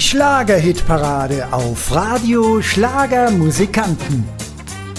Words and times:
Schlagerhitparade 0.00 1.46
auf 1.52 1.94
Radio 1.94 2.62
Schlagermusikanten. 2.62 4.24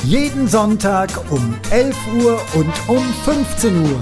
Jeden 0.04 0.48
Sonntag 0.48 1.10
um 1.32 1.56
11 1.72 1.96
Uhr 2.22 2.40
und 2.54 2.72
um 2.88 3.04
15 3.26 3.82
Uhr. 3.82 4.00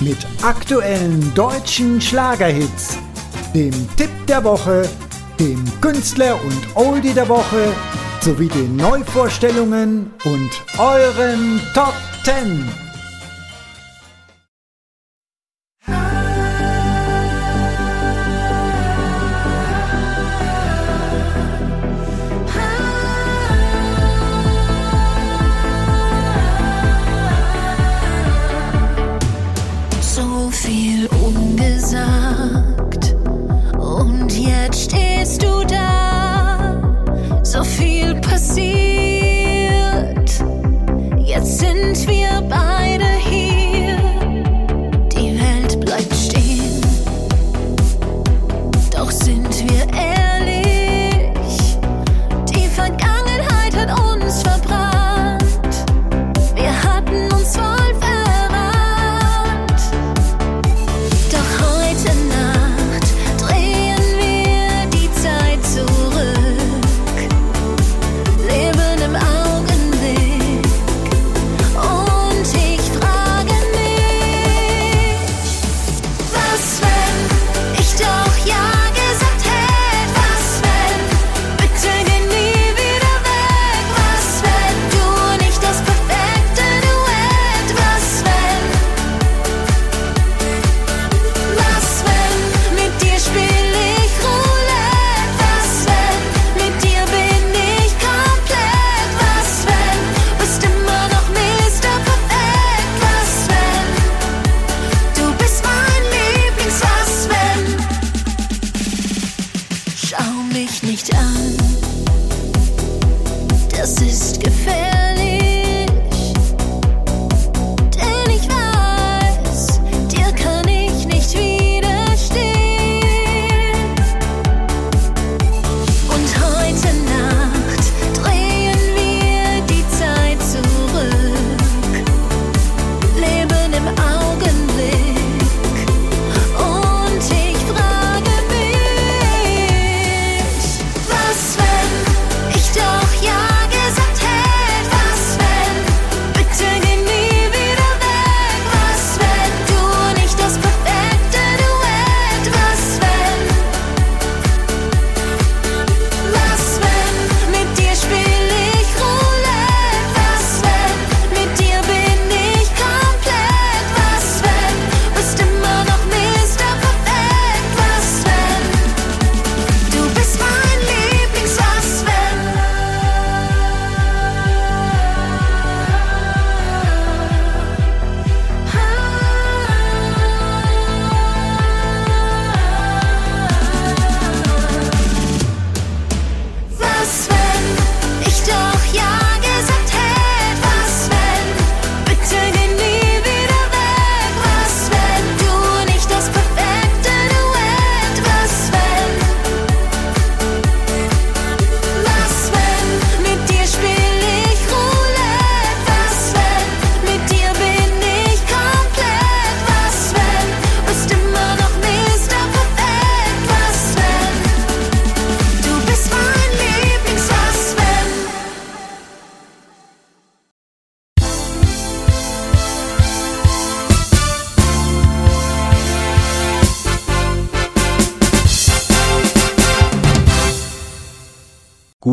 Mit 0.00 0.18
aktuellen 0.42 1.32
deutschen 1.34 2.00
Schlagerhits, 2.00 2.98
dem 3.54 3.72
Tipp 3.96 4.10
der 4.26 4.42
Woche, 4.42 4.88
dem 5.38 5.62
Künstler 5.80 6.36
und 6.42 6.66
Oldie 6.74 7.14
der 7.14 7.28
Woche 7.28 7.72
sowie 8.20 8.48
den 8.48 8.74
Neuvorstellungen 8.74 10.10
und 10.24 10.50
euren 10.76 11.60
Top 11.72 11.94
10. 12.24 12.68
Jetzt 41.62 42.00
sind 42.00 42.21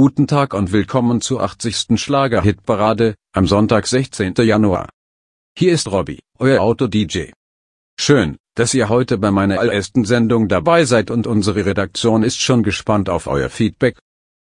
Guten 0.09 0.25
Tag 0.25 0.55
und 0.55 0.71
willkommen 0.71 1.21
zur 1.21 1.43
80. 1.43 2.01
Schlager-Hitparade, 2.01 3.13
am 3.31 3.45
Sonntag 3.45 3.85
16. 3.85 4.33
Januar. 4.37 4.89
Hier 5.55 5.71
ist 5.71 5.91
Robby, 5.91 6.17
euer 6.39 6.61
Auto-DJ. 6.61 7.25
Schön, 7.95 8.37
dass 8.55 8.73
ihr 8.73 8.89
heute 8.89 9.19
bei 9.19 9.29
meiner 9.29 9.59
allerersten 9.59 10.05
Sendung 10.05 10.47
dabei 10.47 10.85
seid 10.85 11.11
und 11.11 11.27
unsere 11.27 11.63
Redaktion 11.63 12.23
ist 12.23 12.41
schon 12.41 12.63
gespannt 12.63 13.07
auf 13.07 13.27
euer 13.27 13.49
Feedback. 13.49 13.99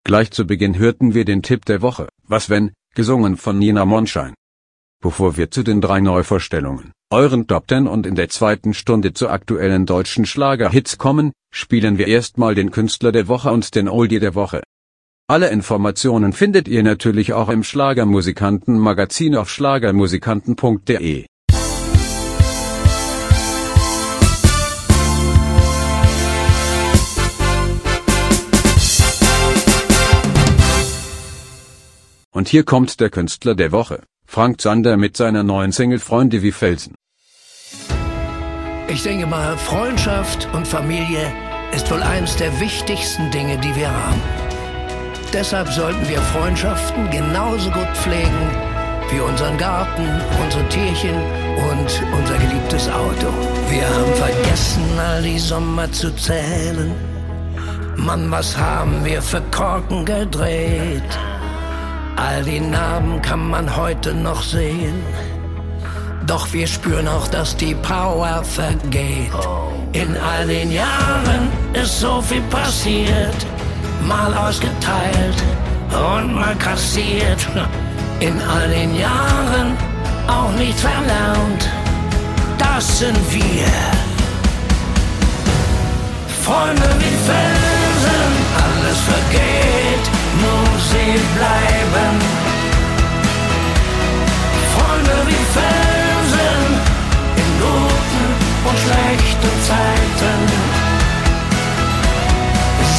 Gleich 0.04 0.30
zu 0.30 0.46
Beginn 0.46 0.78
hörten 0.78 1.16
wir 1.16 1.25
den 1.25 1.42
Tipp 1.42 1.66
der 1.66 1.81
Woche, 1.81 2.10
Was 2.28 2.52
wenn, 2.52 2.72
gesungen 2.94 3.36
von 3.36 3.57
Nina 3.57 3.86
Monschein. 3.86 4.36
Bevor 5.02 5.36
wir 5.36 5.50
zu 5.50 5.63
den 5.63 5.81
drei 5.81 6.00
Neuvorstellungen, 6.00 6.92
euren 7.10 7.48
Top 7.48 7.68
10 7.68 7.88
und 7.88 8.06
in 8.06 8.13
der 8.13 8.30
zweiten 8.30 8.75
Stunde 8.75 9.13
zu 9.13 9.30
aktuellen 9.30 9.88
deutschen 9.88 10.28
Schlager-Hits 10.28 11.00
kommen, 11.00 11.31
spielen 11.52 11.98
wir 11.98 12.06
erstmal 12.06 12.54
den 12.54 12.69
Künstler 12.69 13.12
der 13.12 13.28
Woche 13.28 13.50
und 13.50 13.74
den 13.74 13.90
Oldie 13.90 14.19
der 14.19 14.36
Woche. 14.36 14.62
Alle 15.30 15.50
Informationen 15.50 16.34
findet 16.34 16.68
ihr 16.68 16.81
natürlich 16.81 17.34
auch 17.34 17.50
im 17.50 17.64
Schlagermusikanten 17.64 18.80
Magazin 18.80 19.36
auf 19.36 19.48
schlagermusikanten.de. 19.52 21.28
Und 32.31 32.48
hier 32.48 32.64
kommt 32.64 33.00
der 33.00 33.12
Künstler 33.12 33.54
der 33.54 33.72
Woche, 33.72 34.02
Frank 34.26 34.60
Zander 34.60 34.98
mit 34.98 35.16
seiner 35.16 35.44
neuen 35.44 35.72
Single 35.72 36.00
Freunde 36.00 36.42
wie 36.42 36.52
Felsen. 36.52 36.96
Ich 38.88 39.04
denke 39.04 39.28
mal, 39.28 39.56
Freundschaft 39.60 40.50
und 40.54 40.68
Familie 40.68 41.31
ist 41.72 41.92
wohl 41.92 42.02
eins 42.02 42.36
der 42.38 42.60
wichtigsten 42.60 43.30
Dinge, 43.30 43.60
die 43.60 43.76
wir 43.76 43.92
haben. 43.92 44.49
Deshalb 45.31 45.70
sollten 45.70 46.08
wir 46.10 46.22
Freundschaften 46.22 47.10
genauso 47.12 47.70
gut 47.70 47.88
pflegen 47.94 48.50
wie 49.12 49.20
unseren 49.20 49.58
Garten, 49.58 50.08
unsere 50.44 50.68
Tierchen 50.70 51.16
und 51.70 52.18
unser 52.18 52.38
geliebtes 52.38 52.90
Auto. 52.90 53.28
Wir 53.70 53.88
haben 53.88 54.14
vergessen, 54.16 54.84
all 55.00 55.22
die 55.22 55.40
Sommer 55.40 55.92
zu 55.92 56.16
zählen. 56.16 56.94
Mann, 57.96 58.31
was 58.31 58.58
haben 58.58 59.04
wir 59.04 59.22
für 59.22 59.42
Korken 59.52 60.06
gedreht? 60.06 61.18
All 62.16 62.44
die 62.44 62.60
Narben 62.60 63.22
kann 63.22 63.50
man 63.50 63.76
heute 63.76 64.14
noch 64.14 64.42
sehen. 64.42 65.04
Doch 66.26 66.52
wir 66.54 66.68
spüren 66.68 67.08
auch, 67.08 67.28
dass 67.28 67.56
die 67.56 67.76
Power 67.76 68.44
vergeht. 68.44 69.31
In 69.94 70.16
all 70.18 70.48
den 70.48 70.72
Jahren 70.72 71.50
ist 71.74 72.00
so 72.00 72.22
viel 72.22 72.42
passiert. 72.44 73.46
Mal 74.07 74.34
ausgeteilt 74.34 75.44
und 75.90 76.34
mal 76.34 76.56
kassiert. 76.56 77.48
In 78.19 78.42
all 78.42 78.68
den 78.69 78.96
Jahren 78.96 79.78
auch 80.28 80.51
nicht 80.57 80.80
verlernt. 80.80 81.69
Das 82.57 83.00
sind 83.00 83.18
wir. 83.31 83.68
Freunde 86.44 86.90
wie 87.00 87.16
Felsen, 87.30 88.31
alles 88.63 89.00
vergeht, 89.12 90.06
nur 90.42 90.66
sie 90.90 91.13
bleiben. 91.38 92.13
Freunde 94.74 95.16
wie 95.28 95.44
Felsen, 95.57 96.62
in 97.42 97.52
guten 97.63 98.25
und 98.68 98.78
schlechten 98.86 99.54
Zeiten. 99.69 100.40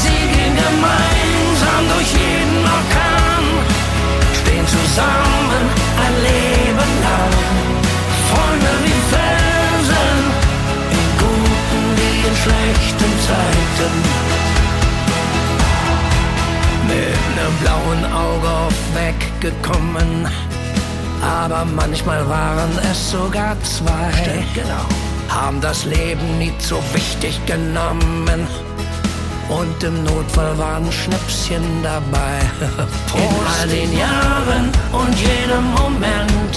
Sie 0.03 0.20
gemeinsam 0.63 1.83
durch 1.93 2.11
jeden 2.13 2.63
Orkan, 2.77 3.45
stehen 4.41 4.67
zusammen 4.67 5.65
ein 6.05 6.15
Leben 6.29 6.91
lang. 7.05 7.35
Freunde 8.31 8.73
wie 8.85 8.99
Felsen, 9.13 10.17
in 10.97 11.09
guten 11.23 11.83
wie 11.99 12.17
in 12.29 12.37
schlechten 12.45 13.13
Zeiten. 13.27 13.93
Mit 16.89 17.23
nem 17.37 17.55
blauen 17.63 18.03
Auge 18.13 18.49
auf 18.67 18.79
weggekommen, 18.95 20.29
aber 21.23 21.65
manchmal 21.65 22.29
waren 22.29 22.73
es 22.91 23.11
sogar 23.11 23.57
zwei. 23.63 24.13
Stimmt, 24.21 24.55
genau. 24.55 24.87
Haben 25.29 25.61
das 25.61 25.85
Leben 25.85 26.39
nie 26.39 26.53
zu 26.59 26.77
wichtig 26.93 27.39
genommen. 27.47 28.49
Und 29.51 29.83
im 29.83 30.05
Notfall 30.05 30.57
waren 30.59 30.91
Schnäpschen 30.93 31.65
dabei. 31.83 32.39
In 33.15 33.33
all 33.53 33.69
den 33.69 33.93
Jahren 33.99 34.71
und 34.93 35.15
jedem 35.19 35.65
Moment 35.75 36.53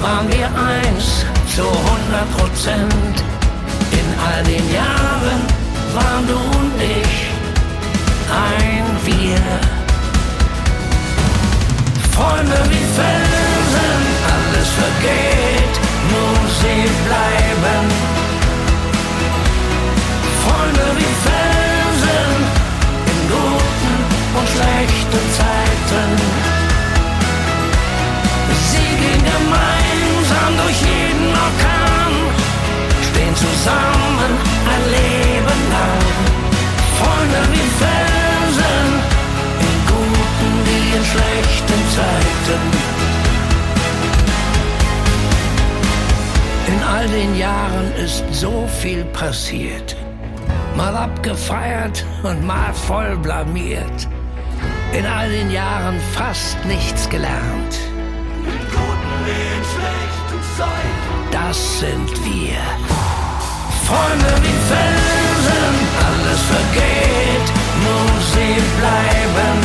waren 0.00 0.28
wir 0.28 0.46
eins 0.46 1.26
zu 1.54 1.62
100 1.62 2.36
Prozent. 2.36 3.16
In 3.90 4.08
all 4.24 4.44
den 4.44 4.72
Jahren 4.72 5.40
waren 5.94 6.26
du 6.28 6.36
und 6.58 6.72
ich 6.80 7.28
ein 8.30 8.84
Wir. 9.04 9.40
Freunde 12.12 12.58
wie 12.70 12.86
Felsen, 12.98 14.00
alles 14.34 14.68
vergeht, 14.82 15.74
nur 16.12 16.34
sie 16.60 16.82
bleiben. 17.06 17.84
Freunde 20.44 20.86
wie 20.96 21.12
Felsen, 21.24 21.67
und 24.58 24.64
schlechten 24.64 25.24
Zeiten. 25.38 26.10
Sie 28.70 28.90
gehen 29.00 29.24
gemeinsam 29.32 30.52
durch 30.62 30.80
jeden 30.80 31.30
Orkan, 31.46 32.12
stehen 33.10 33.36
zusammen 33.36 34.32
ein 34.72 34.82
Leben 34.96 35.60
lang. 35.74 36.06
Freunde 36.98 37.40
wie 37.52 37.68
Felsen, 37.80 38.86
in 39.66 39.76
guten 39.86 40.52
wie 40.66 40.86
in 40.96 41.04
schlechten 41.04 41.80
Zeiten. 41.96 42.60
In 46.66 46.82
all 46.82 47.06
den 47.08 47.36
Jahren 47.36 47.92
ist 48.04 48.24
so 48.30 48.68
viel 48.80 49.04
passiert. 49.06 49.96
Mal 50.76 50.94
abgefeiert 50.96 52.04
und 52.22 52.46
mal 52.46 52.72
voll 52.72 53.16
blamiert. 53.16 54.08
In 54.92 55.06
all 55.06 55.28
den 55.30 55.50
Jahren 55.50 56.00
fast 56.12 56.56
nichts 56.64 57.08
gelernt. 57.08 57.78
Das 61.30 61.80
sind 61.80 62.10
wir. 62.24 62.58
Freunde 63.86 64.32
wie 64.44 64.58
Felsen, 64.68 65.74
alles 66.06 66.40
vergeht, 66.54 67.48
nur 67.84 68.10
sie 68.32 68.56
bleiben. 68.78 69.56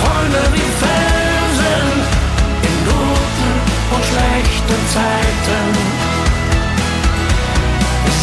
Freunde 0.00 0.42
wie 0.52 0.68
Felsen, 0.82 1.86
in 2.68 2.76
guten 2.90 3.52
und 3.94 4.04
schlechten 4.10 4.80
Zeiten. 4.96 5.64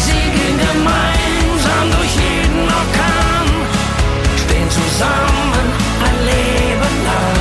Sie 0.04 0.24
gehen 0.36 0.58
gemeinsam 0.58 1.86
durch 1.96 2.14
jeden 2.14 2.64
Orkan, 2.68 3.09
zusammen 4.70 5.66
ein 6.06 6.16
Leben 6.30 6.94
lang. 7.08 7.40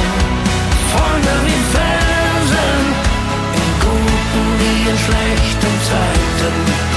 Freunde 0.92 1.34
wie 1.46 1.62
Felsen, 1.74 2.80
in 3.60 3.70
guten 3.86 4.46
wie 4.60 4.80
in 4.90 4.98
schlechten 5.06 5.74
Zeiten. 5.88 6.90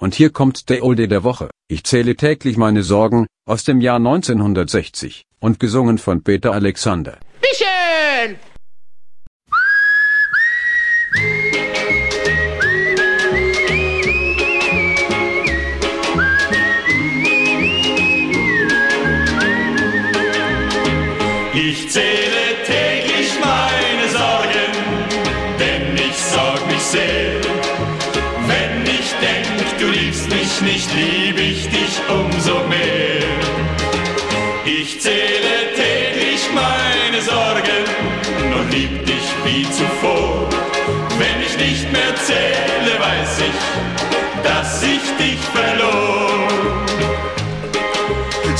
Und 0.00 0.14
hier 0.14 0.30
kommt 0.30 0.70
der 0.70 0.82
Oldie 0.84 1.08
der 1.08 1.24
Woche. 1.24 1.50
Ich 1.68 1.84
zähle 1.84 2.16
täglich 2.16 2.56
meine 2.56 2.82
Sorgen 2.82 3.26
aus 3.44 3.64
dem 3.64 3.82
Jahr 3.82 3.96
1960 3.96 5.24
und 5.40 5.60
gesungen 5.60 5.98
von 5.98 6.22
Peter 6.22 6.52
Alexander. 6.52 7.18
Wie 7.42 7.54
schön! 7.54 8.36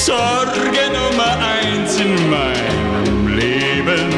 Sorge 0.08 0.90
Nummer 0.90 1.36
eins 1.60 2.00
in 2.00 2.30
meinem 2.30 3.26
Leben. 3.36 4.08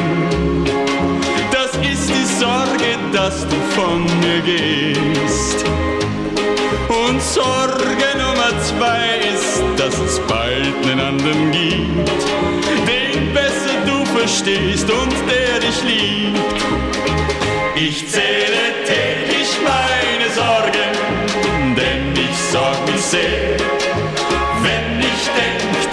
Das 1.51 1.71
ist 1.85 2.09
die 2.09 2.25
Sorge, 2.39 2.91
dass 3.11 3.45
du 3.45 3.57
von 3.75 4.05
mir 4.21 4.39
gehst. 4.39 5.65
Und 6.87 7.21
Sorge 7.21 8.09
Nummer 8.17 8.53
zwei 8.63 9.19
ist, 9.33 9.61
dass 9.75 9.99
es 9.99 10.17
bald 10.29 10.73
einen 10.83 11.01
anderen 11.01 11.51
gibt, 11.51 12.21
den 12.87 13.33
besser 13.33 13.75
du 13.85 14.05
verstehst 14.17 14.89
und 14.89 15.13
der 15.29 15.59
dich 15.59 15.83
liebt. 15.83 16.63
Ich 17.75 18.07
zähle 18.07 18.63
täglich 18.85 19.49
meine 19.61 20.29
Sorgen, 20.33 21.75
denn 21.75 22.13
ich 22.15 22.37
sorg 22.49 22.79
mich 22.89 23.01
sehr. 23.01 23.80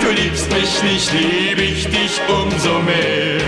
Du 0.09 0.15
liebst 0.15 0.51
mich 0.51 0.83
nicht, 0.85 1.13
lieb 1.13 1.59
ich 1.59 1.85
dich 1.85 2.19
umso 2.29 2.79
mehr. 2.79 3.43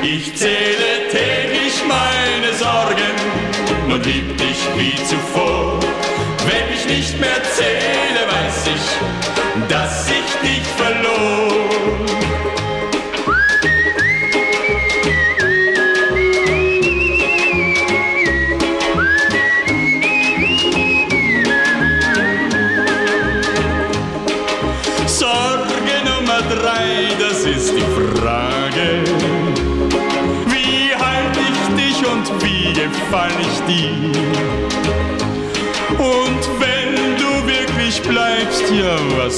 Ich 0.00 0.34
zähle 0.34 1.06
täglich 1.10 1.74
meine 1.86 2.54
Sorgen 2.54 3.92
und 3.92 4.06
lieb 4.06 4.38
dich 4.38 4.58
wie 4.78 4.96
zuvor. 5.04 5.80
Wenn 6.46 6.72
ich 6.74 6.86
nicht 6.86 7.20
mehr 7.20 7.42
zähle, 7.42 8.22
weiß 8.26 8.68
ich, 8.74 9.68
dass 9.68 10.08
ich 10.08 10.48
dich 10.48 10.66
verlor. 10.78 11.47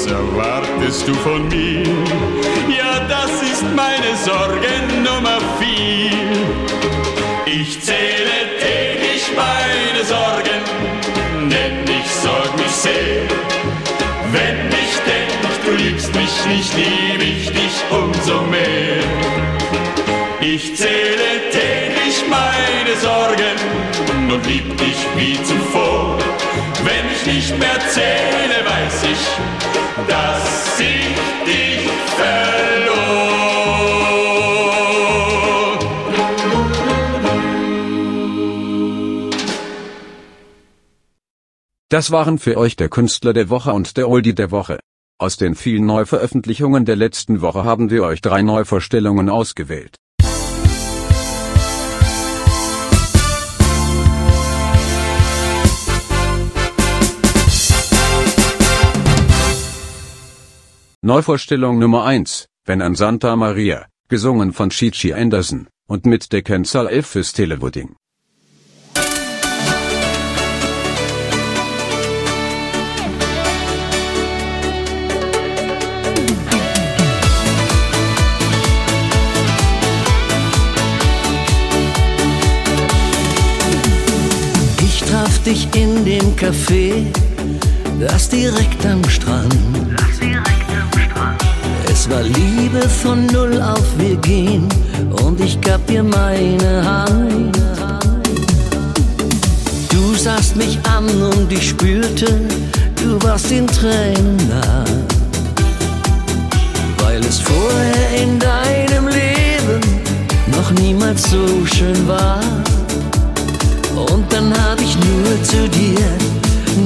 Was 0.00 0.06
erwartest 0.06 1.08
du 1.08 1.14
von 1.14 1.48
mir? 1.48 1.84
Ja, 2.68 3.00
das 3.08 3.42
ist 3.42 3.64
meine 3.74 4.16
Sorge 4.24 4.68
Nummer 4.96 5.38
vier. 5.58 6.10
Ich 7.46 7.80
zähle 7.80 8.38
täglich 8.58 9.30
meine 9.36 10.04
Sorgen, 10.04 10.60
denn 11.50 11.84
ich 11.84 12.10
sorg 12.10 12.56
mich 12.56 12.70
sehr. 12.70 13.22
Wenn 14.32 14.68
ich 14.68 14.94
denk, 15.10 15.66
du 15.66 15.72
liebst 15.82 16.14
mich 16.14 16.46
nicht, 16.46 16.74
lieb 16.76 17.22
ich 17.22 17.50
dich 17.50 17.76
umso 17.90 18.42
mehr. 18.42 19.02
Ich 20.40 20.76
zähle 20.76 21.50
täglich 21.50 22.24
meine 22.28 22.96
Sorgen 23.00 24.09
und 24.32 24.46
lieb 24.46 24.76
dich 24.76 25.06
wie 25.16 25.42
zuvor. 25.42 26.18
Wenn 26.84 27.04
ich 27.12 27.26
nicht 27.26 27.58
mehr 27.58 27.78
zähle, 27.88 28.64
weiß 28.64 29.02
ich, 29.04 29.22
dass 30.08 30.80
ich 30.80 31.14
dich 31.46 31.88
verlor. 32.16 33.40
Das 41.88 42.12
waren 42.12 42.38
für 42.38 42.56
euch 42.56 42.76
der 42.76 42.88
Künstler 42.88 43.32
der 43.32 43.50
Woche 43.50 43.72
und 43.72 43.96
der 43.96 44.08
Oldie 44.08 44.34
der 44.34 44.52
Woche. 44.52 44.78
Aus 45.18 45.36
den 45.36 45.54
vielen 45.56 45.86
Neuveröffentlichungen 45.86 46.84
der 46.84 46.96
letzten 46.96 47.40
Woche 47.40 47.64
haben 47.64 47.90
wir 47.90 48.04
euch 48.04 48.20
drei 48.20 48.42
Neuvorstellungen 48.42 49.28
ausgewählt. 49.28 49.96
Neuvorstellung 61.02 61.78
Nummer 61.78 62.04
1, 62.04 62.46
Wenn 62.66 62.82
an 62.82 62.94
Santa 62.94 63.34
Maria, 63.34 63.86
gesungen 64.08 64.52
von 64.52 64.68
Chichi 64.68 65.14
Anderson 65.14 65.66
und 65.88 66.04
mit 66.04 66.30
der 66.30 66.42
Kennzahl 66.42 66.88
11 66.88 67.06
fürs 67.06 67.32
Televoting. 67.32 67.96
Ich 84.82 85.02
traf 85.04 85.42
dich 85.44 85.66
in 85.74 86.04
dem 86.04 86.36
Café, 86.36 87.06
das 87.98 88.28
direkt 88.28 88.84
am 88.84 89.02
Strand. 89.08 89.56
Es 91.92 92.08
war 92.08 92.22
Liebe 92.22 92.88
von 92.88 93.26
null 93.26 93.60
auf, 93.60 93.84
wir 93.98 94.16
gehen 94.16 94.66
und 95.24 95.40
ich 95.40 95.60
gab 95.60 95.86
dir 95.86 96.02
meine 96.02 96.84
Hand. 96.84 97.58
Du 99.90 100.14
sahst 100.14 100.56
mich 100.56 100.78
an 100.84 101.06
und 101.08 101.52
ich 101.52 101.70
spürte, 101.70 102.40
du 102.96 103.22
warst 103.22 103.50
in 103.50 103.66
Tränen 103.66 104.36
nah. 104.48 104.84
Weil 107.02 107.20
es 107.20 107.38
vorher 107.38 108.22
in 108.22 108.38
deinem 108.38 109.08
Leben 109.08 109.80
noch 110.56 110.70
niemals 110.70 111.30
so 111.30 111.66
schön 111.66 112.08
war. 112.08 112.40
Und 113.94 114.32
dann 114.32 114.52
hab 114.54 114.80
ich 114.80 114.96
nur 114.96 115.42
zu 115.42 115.68
dir, 115.68 116.06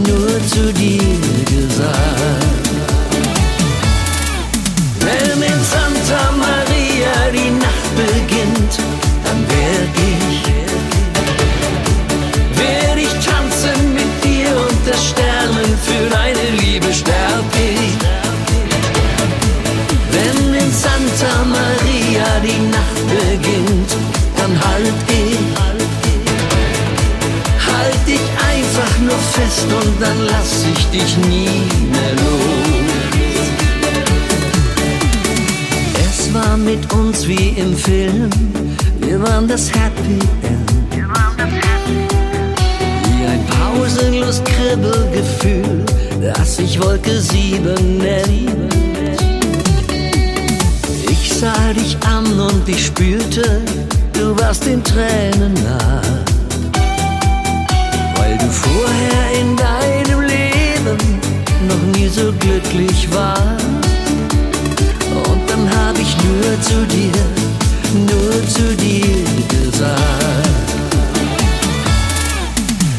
nur 0.06 0.28
zu 0.48 0.72
dir 0.72 0.98
gesagt. 1.46 2.63
Beginnt, 7.96 8.74
dann 9.24 9.40
werd 9.48 9.94
ich, 10.12 10.42
werd 12.58 12.98
ich 12.98 13.14
tanzen 13.24 13.94
mit 13.94 14.10
dir 14.24 14.50
unter 14.56 14.98
Sternen, 14.98 15.70
für 15.86 16.04
deine 16.10 16.46
Liebe 16.60 16.92
sterb 16.92 17.50
ich. 17.54 17.94
Wenn 20.14 20.54
in 20.54 20.72
Santa 20.72 21.44
Maria 21.44 22.28
die 22.42 22.62
Nacht 22.76 23.00
beginnt, 23.08 23.90
dann 24.36 24.52
halt 24.66 24.94
ich, 25.08 25.38
halt 27.66 28.06
dich 28.06 28.26
einfach 28.52 28.98
nur 29.00 29.20
fest 29.36 29.66
und 29.80 30.00
dann 30.00 30.18
lass 30.26 30.64
ich 30.72 30.86
dich 30.90 31.16
nie 31.28 31.62
mehr 31.90 32.14
los. 32.22 32.73
War 36.54 36.58
mit 36.58 36.92
uns 36.92 37.26
wie 37.26 37.48
im 37.56 37.76
Film, 37.76 38.30
wir 39.00 39.20
waren 39.20 39.48
das 39.48 39.72
Happy 39.72 40.18
End. 40.42 40.70
Wie 43.06 43.26
ein 43.26 43.44
pausenlos 43.46 44.40
Kribbelgefühl, 44.44 45.84
das 46.20 46.56
sich 46.56 46.80
Wolke 46.80 47.20
7 47.20 47.98
nennt. 47.98 48.72
Ich 51.10 51.32
sah 51.34 51.72
dich 51.72 51.96
an 52.06 52.26
und 52.38 52.68
ich 52.68 52.86
spürte, 52.86 53.62
du 54.12 54.38
warst 54.38 54.66
in 54.66 54.82
Tränen 54.84 55.54
nah. 55.54 56.02
Weil 58.16 58.38
du 58.38 58.48
vorher 58.48 59.40
in 59.40 59.56
deinem 59.56 60.20
Leben 60.20 60.98
noch 61.66 61.98
nie 61.98 62.08
so 62.08 62.32
glücklich 62.38 63.08
warst. 63.12 63.53
Nur 66.34 66.60
zu 66.60 66.86
dir, 66.86 67.12
nur 68.10 68.32
zu 68.48 68.76
dir 68.76 69.24
gesagt. 69.48 70.68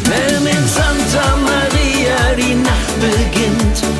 Wenn 0.09 0.47
in 0.47 0.67
Santa 0.67 1.35
Maria 1.49 2.35
die 2.37 2.55
Nacht 2.55 2.95
beginnt, 2.99 3.94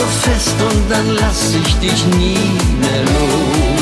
nur 0.00 0.08
fest 0.08 0.54
und 0.70 0.90
dann 0.90 1.08
lass 1.08 1.54
ich 1.54 1.74
dich 1.78 2.06
nie 2.16 2.58
mehr 2.80 3.02
los. 3.02 3.80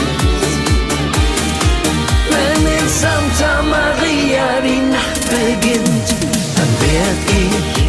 Wenn 2.32 2.66
in 2.78 2.88
Santa 2.88 3.62
Maria 3.62 4.46
die 4.68 4.82
Nacht 4.94 5.22
beginnt, 5.36 6.08
dann 6.56 6.70
werd 6.86 7.22
ich, 7.44 7.87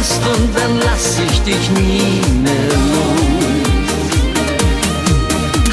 fest 0.00 0.22
und 0.34 0.56
dann 0.56 0.78
lass 0.78 1.20
ich 1.26 1.40
dich 1.42 1.70
nie 1.72 2.20
mehr 2.44 2.68
los. 2.92 4.08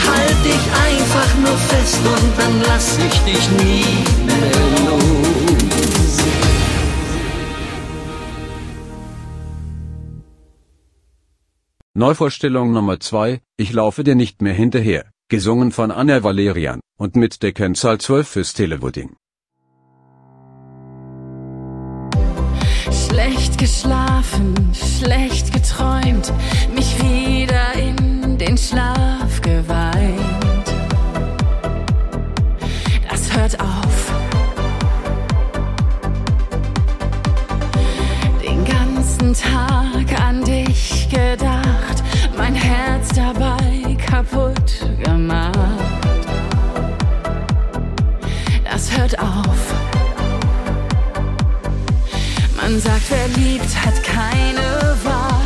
Halt 0.08 0.40
dich 0.50 0.66
einfach 0.90 1.32
nur 1.44 1.58
fest 1.72 2.02
und 2.16 2.32
dann 2.40 2.56
lass 2.70 2.98
ich 3.08 3.18
dich 3.30 3.46
nie 3.62 3.86
mehr 4.26 4.52
los. 4.88 6.18
Neuvorstellung 11.94 12.74
Nummer 12.74 13.00
2, 13.00 13.40
Ich 13.58 13.72
laufe 13.74 14.04
dir 14.04 14.16
nicht 14.16 14.42
mehr 14.42 14.54
hinterher, 14.54 15.10
gesungen 15.30 15.72
von 15.72 15.90
Anna 15.90 16.22
Valerian 16.22 16.80
und 17.00 17.16
mit 17.16 17.42
der 17.44 17.54
Kennzahl 17.54 17.98
12 17.98 18.28
fürs 18.28 18.54
Televoting. 18.54 19.16
Schlecht 23.10 23.58
geschlafen, 23.58 24.54
schlecht 24.74 25.54
geträumt, 25.54 26.34
mich 26.76 26.98
wieder 27.02 27.74
in 27.74 28.38
den 28.38 28.58
Schlaf 28.58 29.42
geweint. 29.42 30.68
Das 33.10 33.34
hört 33.34 33.60
auf. 33.62 34.12
Den 38.44 38.66
ganzen 38.66 39.34
Tag 39.34 40.22
an 40.22 40.44
dich 40.44 41.08
gedacht, 41.10 42.04
mein 42.36 42.56
Herz 42.56 43.08
dabei 43.16 43.96
kaputt 44.06 44.86
gemacht. 45.04 45.54
Das 48.66 48.96
hört 48.98 49.18
auf. 49.20 49.87
Man 52.70 52.82
sagt, 52.82 53.04
wer 53.08 53.30
liebt, 53.30 53.86
hat 53.86 54.04
keine 54.04 54.98
Wahl. 55.06 55.40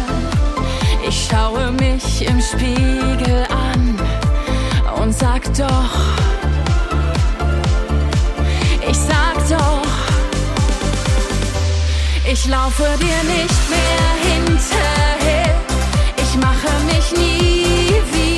Ich 1.08 1.28
schaue 1.30 1.72
mich 1.74 2.26
im 2.28 2.42
Spiegel 2.42 3.46
an 3.48 3.96
und 5.00 5.14
sag 5.14 5.44
doch, 5.54 5.94
ich 8.90 8.98
sag 8.98 9.36
doch, 9.48 9.88
ich 12.26 12.48
laufe 12.48 12.88
dir 13.00 13.22
nicht 13.36 13.70
mehr 13.70 14.10
hinterher. 14.34 15.56
Ich 16.18 16.36
mache 16.38 16.72
mich 16.88 17.12
nie 17.12 18.02
wieder 18.14 18.31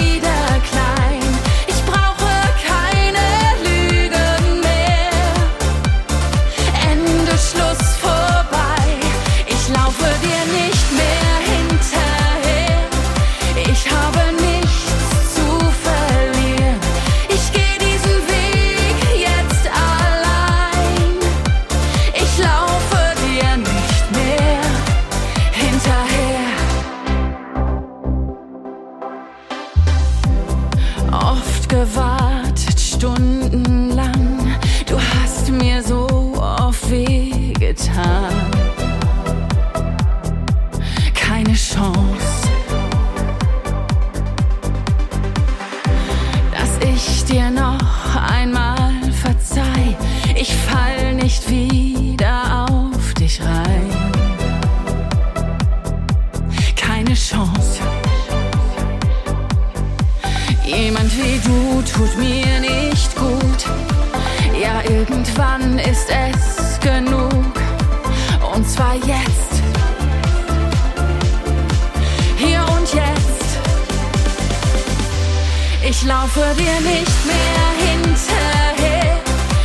laufe 76.24 76.56
dir 76.58 76.80
nicht 76.80 77.26
mehr 77.26 77.68
hinterher. 77.86 79.20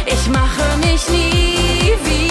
Ich 0.06 0.28
mache 0.28 0.76
mich 0.78 1.08
nie 1.08 1.94
wieder 2.04 2.27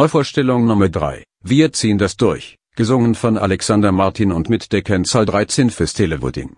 Neuvorstellung 0.00 0.64
Nummer 0.64 0.88
3. 0.88 1.24
Wir 1.44 1.74
ziehen 1.74 1.98
das 1.98 2.16
durch. 2.16 2.56
Gesungen 2.74 3.14
von 3.14 3.36
Alexander 3.36 3.92
Martin 3.92 4.32
und 4.32 4.48
mit 4.48 4.72
der 4.72 4.80
Kennzahl 4.80 5.26
13 5.26 5.68
fürs 5.68 5.92
Televoting. 5.92 6.56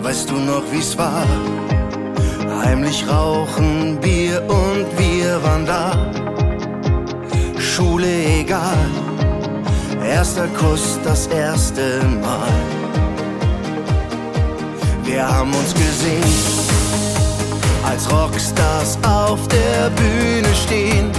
Weißt 0.00 0.30
du 0.30 0.36
noch, 0.36 0.64
wie's 0.72 0.96
war? 0.96 1.26
Heimlich 2.64 3.06
rauchen, 3.06 4.00
Bier 4.00 4.42
und 4.48 4.86
wir 4.98 5.42
waren 5.42 5.66
da. 5.66 5.82
Schule 7.58 8.25
egal, 8.46 8.78
erster 10.04 10.46
Kuss 10.48 11.00
das 11.02 11.26
erste 11.26 12.00
Mal. 12.22 12.52
Wir 15.02 15.26
haben 15.26 15.52
uns 15.52 15.74
gesehen, 15.74 16.32
als 17.84 18.08
Rockstars 18.12 18.98
auf 19.02 19.40
der 19.48 19.90
Bühne 19.90 20.54
stehen. 20.54 21.10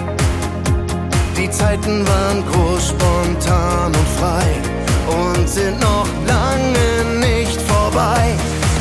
Die 1.37 1.49
Zeiten 1.51 2.07
waren 2.07 2.43
groß, 2.49 2.89
spontan 2.89 3.87
und 3.87 4.09
frei 4.19 4.47
und 5.21 5.49
sind 5.49 5.79
noch 5.81 6.07
lange 6.25 7.19
nicht 7.27 7.61
vorbei. 7.61 8.23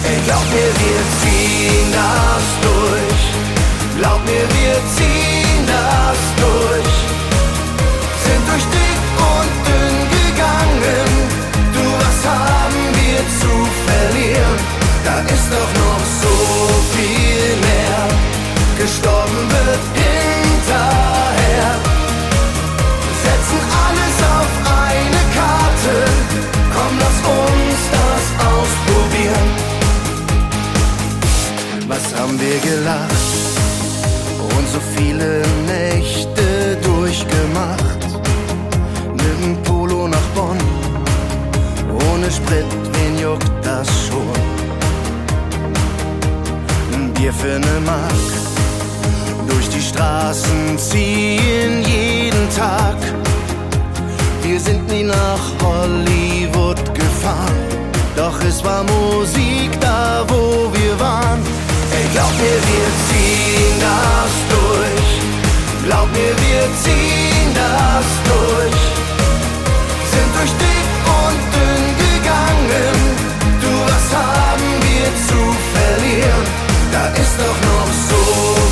Ey, 0.09 0.19
glaub 0.25 0.47
mir, 0.55 0.71
wir 0.85 1.01
ziehen 1.21 1.89
das 2.01 2.45
durch. 2.67 3.23
Glaub 3.99 4.21
mir, 4.25 4.47
wir 4.61 4.77
ziehen 4.95 5.67
das 5.67 6.19
durch. 6.41 6.56
Haben 12.27 12.85
wir 13.01 13.21
zu 13.41 13.53
verlieren? 13.87 14.59
Da 15.05 15.17
ist 15.35 15.49
doch 15.57 15.71
noch 15.85 16.05
so 16.23 16.35
viel 16.95 17.49
mehr. 17.69 18.01
Gestorben 18.83 19.43
wird 19.55 19.85
hinterher. 20.05 21.71
Setzen 23.25 23.61
alles 23.87 24.17
auf 24.37 24.53
eine 24.85 25.23
Karte. 25.39 25.95
Komm, 26.75 26.93
lass 27.03 27.19
uns 27.41 27.81
das 27.97 28.25
ausprobieren. 28.53 29.49
Was 31.89 32.05
haben 32.19 32.37
wir 32.41 32.59
gelacht 32.71 33.27
und 34.57 34.67
so 34.73 34.81
viele 34.97 35.43
Nächte 35.67 36.16
dritt, 42.47 42.67
wen 42.93 43.19
juckt 43.19 43.51
das 43.63 43.89
schon? 44.07 44.39
Ein 46.93 47.13
Bier 47.13 47.33
für 47.33 47.59
ne 47.59 47.81
Mark. 47.85 48.31
Durch 49.49 49.69
die 49.69 49.81
Straßen 49.81 50.79
ziehen 50.79 51.83
jeden 51.85 52.49
Tag. 52.57 52.97
Wir 54.43 54.61
sind 54.61 54.89
nie 54.89 55.05
nach 55.05 55.45
Hollywood 55.63 56.83
gefahren. 56.95 57.61
Doch 58.17 58.39
es 58.49 58.65
war 58.65 58.83
Musik 58.85 59.71
da, 59.81 60.25
wo 60.29 60.73
wir 60.73 60.99
waren. 60.99 61.41
Ey, 61.97 62.07
glaub 62.13 62.33
mir, 62.43 62.59
wir 62.71 62.89
ziehen 63.07 63.77
das 63.89 64.33
durch. 64.55 65.11
Glaub 65.85 66.09
mir, 66.13 66.35
wir 66.47 66.63
ziehen 66.83 67.51
das 67.55 68.07
durch. 68.31 68.86
da 76.97 77.07
ist 77.09 77.39
doch 77.39 77.61
noch 77.61 77.93
so. 77.93 78.66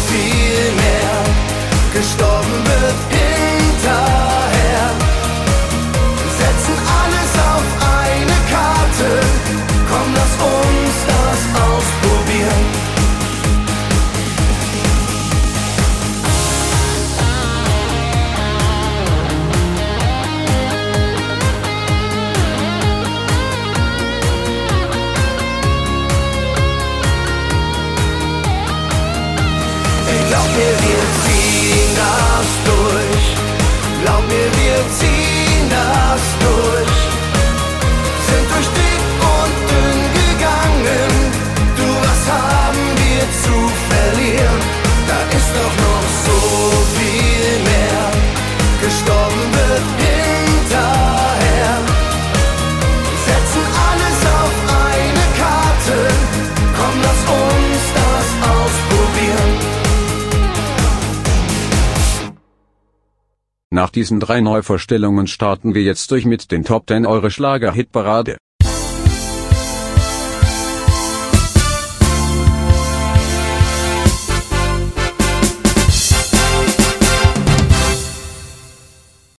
diesen 63.95 64.21
drei 64.21 64.41
Neuvorstellungen 64.41 65.27
starten 65.27 65.75
wir 65.75 65.83
jetzt 65.83 66.11
durch 66.11 66.25
mit 66.25 66.51
den 66.51 66.65
Top 66.65 66.89
10 66.89 67.07
Eure 67.07 67.31
Schlager-Hitparade. 67.31 68.37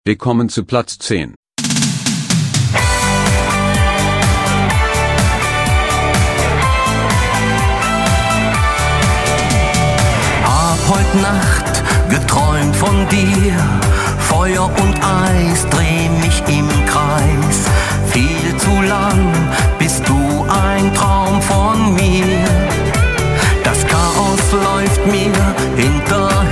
Wir 0.07 0.17
kommen 0.19 0.49
zu 0.51 0.65
Platz 0.65 0.99
10. 0.99 1.35
Ab 10.45 10.79
heute 10.89 11.19
Nacht 11.23 11.65
geträumt 12.11 12.77
von 12.77 13.09
dir 13.09 13.94
Feuer 14.45 14.67
und 14.67 14.95
Eis 15.03 15.67
dreh 15.71 16.07
mich 16.21 16.43
im 16.55 16.69
Kreis. 16.85 17.65
Viel 18.09 18.55
zu 18.59 18.83
lang 18.83 19.33
bist 19.79 20.07
du 20.07 20.45
ein 20.67 20.93
Traum 20.93 21.41
von 21.41 21.95
mir. 21.95 22.27
Das 23.65 23.87
Chaos 23.87 24.43
läuft 24.53 25.07
mir 25.07 25.33
hinterher. 25.83 26.44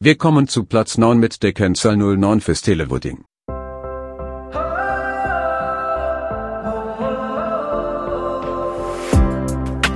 Wir 0.00 0.16
kommen 0.16 0.46
zu 0.46 0.62
Platz 0.62 0.96
9 0.96 1.18
mit 1.18 1.42
der 1.42 1.52
Kennzahl 1.52 1.96
09 1.96 2.40
fürs 2.40 2.62
Televoting. 2.62 3.24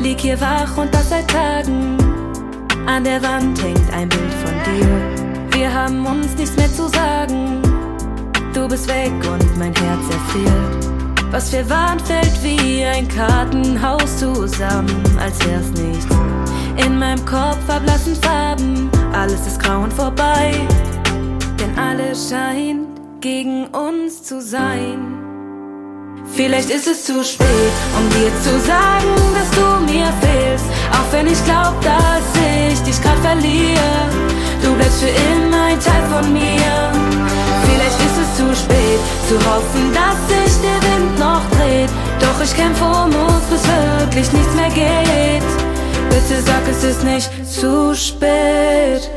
Lieg 0.01 0.19
hier 0.19 0.41
wach 0.41 0.77
und 0.77 0.93
das 0.93 1.09
seit 1.09 1.31
Tagen. 1.31 1.99
An 2.85 3.05
der 3.05 3.23
Wand 3.23 3.63
hängt 3.63 3.93
ein 3.93 4.09
Bild 4.09 4.35
von 4.35 4.55
dir. 4.67 5.57
Wir 5.57 5.73
haben 5.73 6.05
uns 6.05 6.37
nichts 6.37 6.57
mehr 6.57 6.73
zu 6.73 6.89
sagen. 6.89 7.63
Du 8.55 8.67
bist 8.67 8.89
weg 8.89 9.13
und 9.31 9.57
mein 9.57 9.73
Herz 9.73 10.05
erfriert. 10.11 11.31
Was 11.31 11.53
wir 11.53 11.71
waren, 11.71 12.01
fällt 12.01 12.43
wie 12.43 12.85
ein 12.85 13.07
Kartenhaus 13.07 14.19
zusammen, 14.19 15.01
als 15.21 15.39
wär's 15.47 15.71
nichts. 15.81 16.42
In 16.77 16.99
meinem 16.99 17.25
Kopf 17.25 17.59
verblassen 17.67 18.17
Farben, 18.17 18.91
alles 19.13 19.47
ist 19.47 19.61
grau 19.63 19.83
und 19.83 19.93
vorbei. 19.93 20.53
Denn 21.61 21.79
alles 21.79 22.31
scheint 22.31 22.89
gegen 23.21 23.67
uns 23.67 24.23
zu 24.23 24.41
sein. 24.41 25.23
Vielleicht 26.35 26.71
ist 26.71 26.87
es 26.87 27.05
zu 27.05 27.23
spät, 27.23 27.73
um 27.99 28.09
dir 28.11 28.33
zu 28.43 28.59
sagen, 28.67 29.15
dass 29.35 29.51
du 29.51 29.93
mir 29.93 30.07
fehlst. 30.23 30.65
Auch 30.93 31.13
wenn 31.13 31.27
ich 31.27 31.45
glaub, 31.45 31.79
dass 31.83 32.25
ich 32.71 32.81
dich 32.81 33.03
grad 33.03 33.19
verliere. 33.19 34.09
Du 34.63 34.75
bleibst 34.75 35.03
für 35.03 35.09
immer 35.09 35.65
ein 35.65 35.79
Teil 35.79 36.03
von 36.11 36.33
mir. 36.33 36.73
Vielleicht 37.67 37.99
ist 38.01 38.19
es 38.23 38.37
zu 38.39 38.57
spät, 38.57 39.01
zu 39.29 39.35
hoffen, 39.51 39.93
dass 39.93 40.19
sich 40.29 40.61
der 40.63 40.81
Wind 40.89 41.19
noch 41.19 41.43
dreht. 41.51 41.91
Doch 42.19 42.43
ich 42.43 42.57
kämpfe 42.57 42.85
um 42.85 43.13
uns, 43.13 43.45
bis 43.51 43.63
wirklich 43.99 44.33
nichts 44.33 44.55
mehr 44.55 44.71
geht. 44.71 45.62
Bitte 46.11 46.43
sag, 46.45 46.69
es 46.71 46.85
ist 46.85 47.05
nicht 47.05 47.31
zu 47.47 47.95
spät. 47.95 49.11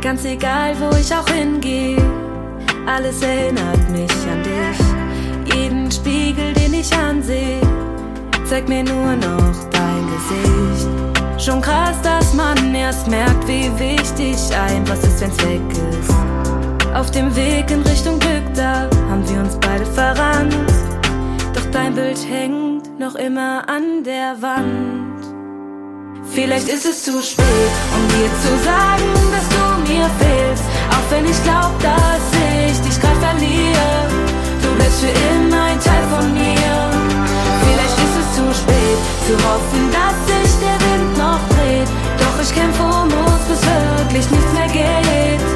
Ganz 0.00 0.24
egal, 0.24 0.74
wo 0.78 0.96
ich 0.96 1.12
auch 1.14 1.28
hingehe, 1.28 1.96
alles 2.86 3.20
erinnert 3.22 3.90
mich 3.90 4.10
an 4.30 4.42
dich. 4.42 5.54
Jeden 5.54 5.90
Spiegel, 5.90 6.52
den 6.54 6.74
ich 6.74 6.92
ansehe, 6.94 7.60
zeigt 8.44 8.68
mir 8.68 8.84
nur 8.84 9.16
noch 9.16 9.54
dein 9.70 10.06
Gesicht. 10.06 10.88
Schon 11.38 11.60
krass, 11.60 11.96
dass 12.02 12.34
man 12.34 12.74
erst 12.74 13.06
merkt, 13.08 13.46
wie 13.46 13.70
wichtig 13.78 14.36
ein 14.56 14.88
was 14.88 15.02
ist, 15.04 15.20
wenn's 15.20 15.38
weg 15.38 15.60
ist. 15.70 16.94
Auf 16.94 17.10
dem 17.10 17.34
Weg 17.36 17.70
in 17.70 17.82
Richtung 17.82 18.18
Glück, 18.18 18.42
da 18.54 18.88
haben 19.10 19.28
wir 19.28 19.40
uns 19.40 19.56
beide 19.60 19.86
verrannt. 19.86 20.54
Doch 21.54 21.70
dein 21.70 21.94
Bild 21.94 22.18
hängt 22.28 22.98
noch 22.98 23.14
immer 23.14 23.68
an 23.68 24.02
der 24.04 24.40
Wand. 24.40 24.97
Vielleicht 26.32 26.68
ist 26.68 26.86
es 26.86 27.02
zu 27.02 27.22
spät, 27.22 27.72
um 27.94 28.02
dir 28.08 28.30
zu 28.42 28.64
sagen, 28.64 29.08
dass 29.32 29.48
du 29.48 29.92
mir 29.92 30.08
fehlst. 30.20 30.64
Auch 30.90 31.10
wenn 31.10 31.24
ich 31.24 31.42
glaub, 31.42 31.72
dass 31.80 32.24
ich 32.68 32.78
dich 32.80 33.00
grad 33.00 33.16
verliere. 33.16 34.08
Du 34.62 34.68
bleibst 34.76 35.00
für 35.00 35.14
immer 35.34 35.64
ein 35.64 35.80
Teil 35.80 36.04
von 36.14 36.32
mir. 36.32 36.70
Vielleicht 37.64 37.98
ist 38.04 38.16
es 38.20 38.28
zu 38.36 38.44
spät, 38.54 38.98
zu 39.26 39.34
hoffen, 39.46 39.82
dass 39.90 40.16
sich 40.26 40.52
der 40.60 40.78
Wind 40.86 41.18
noch 41.18 41.40
dreht. 41.56 41.88
Doch 42.18 42.42
ich 42.42 42.54
kämpfe 42.54 42.82
um 42.82 43.08
uns, 43.08 43.44
bis 43.48 43.62
wirklich 43.62 44.30
nichts 44.30 44.52
mehr 44.52 44.68
geht. 44.68 45.46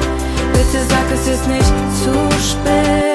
Bitte 0.53 0.83
sag, 0.89 1.07
es 1.13 1.27
ist 1.27 1.47
nicht 1.47 1.73
zu 2.03 2.13
spät. 2.41 3.12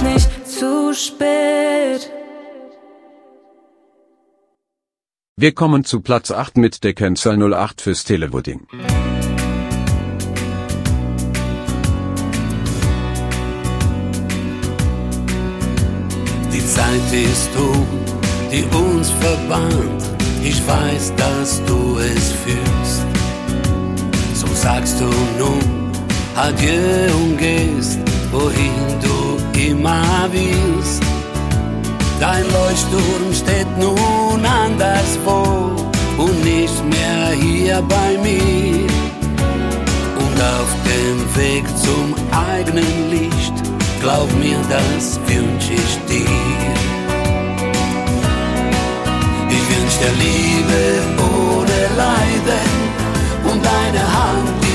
Ist 0.00 0.02
nicht 0.02 0.48
zu 0.48 0.94
spät. 0.94 2.10
Wir 5.36 5.54
kommen 5.54 5.84
zu 5.84 6.00
Platz 6.00 6.30
8 6.30 6.56
mit 6.58 6.84
der 6.84 6.94
Kennzahl 6.94 7.36
08 7.52 7.80
fürs 7.80 8.04
Televoting. 8.04 8.66
Die 16.52 16.66
Zeit 16.66 17.12
ist 17.12 17.50
um, 17.56 17.86
die 18.52 18.64
uns 18.76 19.10
verband. 19.10 20.02
Ich 20.42 20.60
weiß, 20.66 21.14
dass 21.16 21.62
du 21.64 21.98
es 21.98 22.32
fühlst. 22.32 23.06
So 24.34 24.46
sagst 24.54 25.00
du 25.00 25.10
nun 25.38 25.92
Adieu 26.36 27.14
und 27.16 27.38
gehst, 27.38 27.98
wohin 28.30 29.00
du 29.02 29.19
immer 29.68 30.28
willst. 30.30 31.02
Dein 32.18 32.44
Leuchtturm 32.52 33.32
steht 33.32 33.78
nun 33.78 34.44
anderswo 34.44 35.74
und 36.18 36.44
nicht 36.44 36.84
mehr 36.84 37.28
hier 37.40 37.82
bei 37.82 38.18
mir. 38.22 38.86
Und 40.22 40.36
auf 40.40 40.70
dem 40.84 41.36
Weg 41.36 41.64
zum 41.78 42.14
eigenen 42.52 43.10
Licht, 43.10 43.54
glaub 44.00 44.30
mir, 44.38 44.58
das 44.68 45.18
wünsch 45.26 45.70
ich 45.70 45.92
dir. 46.08 46.26
Ich 49.48 49.64
wünsch 49.72 49.96
dir 50.02 50.14
Liebe 50.24 50.82
ohne 51.32 51.80
Leiden 51.96 52.70
und 53.44 53.66
eine 53.66 54.02
Hand, 54.12 54.69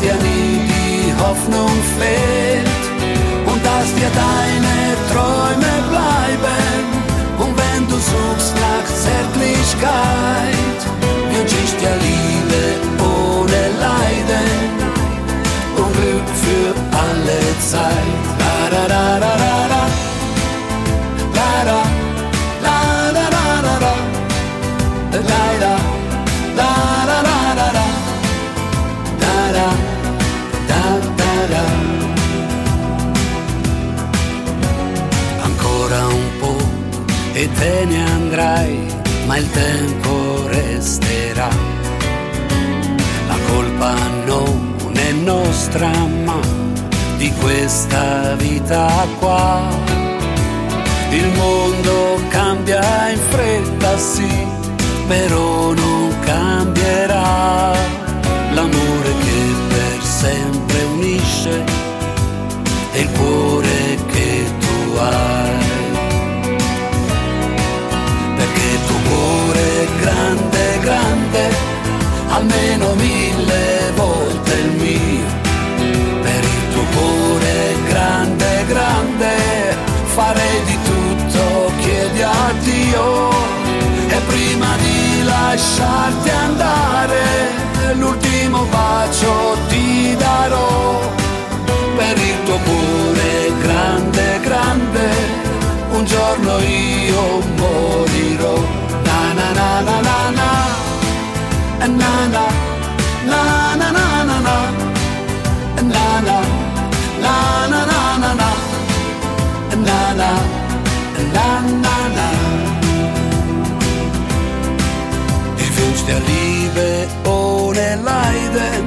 dass 0.00 0.08
dir 0.08 0.14
nie 0.14 0.60
die 0.66 1.12
Hoffnung 1.22 1.70
fehlt. 1.98 2.84
Und 3.46 3.64
dass 3.64 3.94
dir 3.94 4.10
deine 4.14 4.96
Träume 5.12 5.72
bleiben. 5.90 6.84
Und 7.38 7.56
wenn 7.56 7.86
du 7.86 7.94
suchst 7.94 8.54
nach 8.56 8.86
Zärtlichkeit 8.86 10.80
wünsch 11.32 11.52
ich 11.64 11.76
dir 11.76 11.96
Liebe 12.06 12.62
ohne 13.02 13.62
Leiden. 13.80 14.70
Und 15.76 15.92
Glück 15.92 16.28
für 16.44 16.74
alle 16.96 17.40
Zeit. 17.60 18.29
Te 37.60 37.84
ne 37.84 38.02
andrai, 38.02 38.86
ma 39.26 39.36
il 39.36 39.50
tempo 39.50 40.46
resterà. 40.46 41.50
La 43.28 43.38
colpa 43.50 43.92
non 44.24 44.92
è 44.94 45.12
nostra, 45.12 45.90
ma 46.24 46.40
di 47.18 47.30
questa 47.42 48.34
vita 48.36 49.06
qua. 49.18 49.68
Il 51.10 51.28
mondo 51.36 52.20
cambia 52.28 53.10
in 53.10 53.20
fretta, 53.28 53.98
sì, 53.98 54.32
però 55.06 55.74
non 55.74 56.14
cambierà. 56.20 57.72
L'amore 58.54 59.12
che 59.24 59.40
per 59.68 60.02
sempre 60.02 60.82
unisce 60.94 61.64
è 62.92 62.98
il 62.98 63.10
cuore 63.18 63.98
che 64.12 64.44
tu 64.60 64.96
hai. 64.96 65.39
Grande, 70.00 70.78
grande, 70.80 71.42
almeno 72.28 72.94
mille 72.94 73.92
volte 73.94 74.52
il 74.54 74.70
mio. 74.82 75.28
Per 76.22 76.42
il 76.54 76.72
tuo 76.72 76.84
cuore 76.94 77.74
grande, 77.88 78.64
grande, 78.66 79.34
farei 80.14 80.62
di 80.64 80.78
tutto, 80.88 81.72
chiedi 81.80 82.22
a 82.22 82.52
Dio. 82.62 83.30
E 84.08 84.18
prima 84.26 84.76
di 84.76 85.24
lasciarti 85.24 86.30
andare, 86.30 87.22
l'ultimo 87.94 88.64
bacio 88.64 89.56
ti 89.68 90.16
darò. 90.16 91.00
Per 91.96 92.16
il 92.18 92.42
tuo 92.44 92.58
cuore 92.64 93.52
grande, 93.60 94.40
grande, 94.40 95.08
un 95.92 96.04
giorno 96.04 96.58
io 96.58 97.42
morirò. 97.56 98.79
Na 99.80 99.96
na 100.08 100.18
na 100.38 100.50
na 101.80 101.96
na 102.00 102.12
na, 102.34 102.44
na 103.30 103.42
na, 103.52 103.74
na 103.76 103.90
na 103.90 103.90
na 103.96 104.24
na 104.24 104.38
na. 104.46 104.56
Na 105.92 106.06
na, 106.26 106.38
na 107.24 107.34
na 108.22 108.30
na 108.34 108.50
na 109.86 110.30
na, 111.34 111.46
na 111.84 111.96
na. 112.16 112.28
Ich 115.62 115.70
wünsch 115.76 116.02
dir 116.08 116.20
Liebe 116.30 116.88
ohne 117.24 117.86
Leiden 118.10 118.84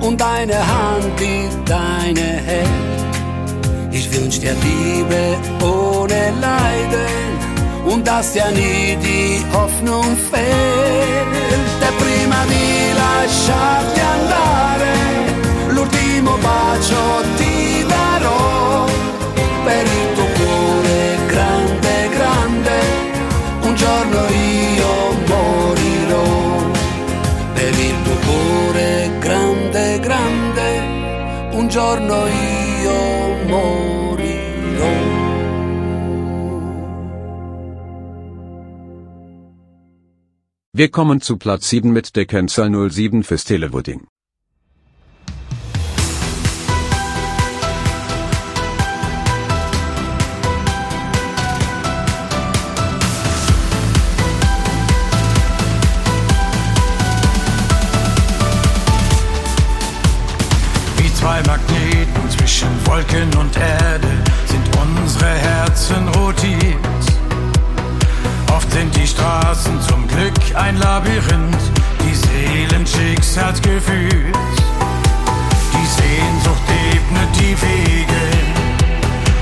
und 0.00 0.20
eine 0.20 0.58
Hand, 0.74 1.12
die 1.18 1.48
deine 1.64 2.28
hält. 2.48 3.00
Ich 3.90 4.06
wünsch 4.12 4.38
dir 4.40 4.56
Liebe 4.62 5.22
ohne 5.64 6.32
Leiden 6.40 7.17
und 7.90 8.06
dass 8.06 8.34
ja 8.34 8.50
nie 8.50 8.96
die 8.96 9.44
Hoffnung 9.52 10.16
fehlt. 10.30 11.80
E 11.88 11.90
prima 12.02 12.40
di 12.52 12.92
lasciarti 13.02 14.00
andare, 14.16 14.94
l'ultimo 15.68 16.32
bacio 16.48 17.02
ti 17.36 17.84
darò 17.86 18.84
per 19.64 19.84
il 20.00 20.08
tuo 20.14 20.28
cuore 20.38 21.00
grande, 21.32 21.94
grande. 22.16 22.76
Un 23.62 23.74
giorno 23.74 24.20
io 24.28 24.92
morirò 25.32 26.26
per 27.54 27.72
il 27.88 27.96
tuo 28.04 28.16
cuore 28.26 29.10
grande, 29.18 30.00
grande. 30.00 30.66
Un 31.50 31.68
giorno 31.68 32.26
io 32.26 32.47
Wir 40.78 40.92
kommen 40.92 41.20
zu 41.20 41.38
Platz 41.38 41.70
7 41.70 41.92
mit 41.92 42.14
der 42.14 42.24
Kennzahl 42.24 42.70
07 42.70 43.24
fürs 43.24 43.42
Televoting. 43.42 44.06
Wie 60.96 61.14
zwei 61.14 61.42
Magneten 61.42 62.30
zwischen 62.38 62.68
Wolken 62.84 63.34
und 63.36 63.56
Erde 63.56 64.08
sind 64.46 64.68
unsere 64.76 65.26
Herzen 65.26 66.06
rotiert. 66.10 66.57
Sind 68.78 68.94
die 68.94 69.08
Straßen 69.08 69.80
zum 69.88 70.06
Glück 70.06 70.38
ein 70.54 70.76
Labyrinth, 70.78 71.58
die 72.00 72.14
Seelen 72.14 72.86
Schicksals 72.86 73.60
geführt. 73.60 74.36
Die 75.72 75.86
Sehnsucht 75.98 76.62
ebnet 76.94 77.28
die 77.34 77.60
Wege 77.60 78.22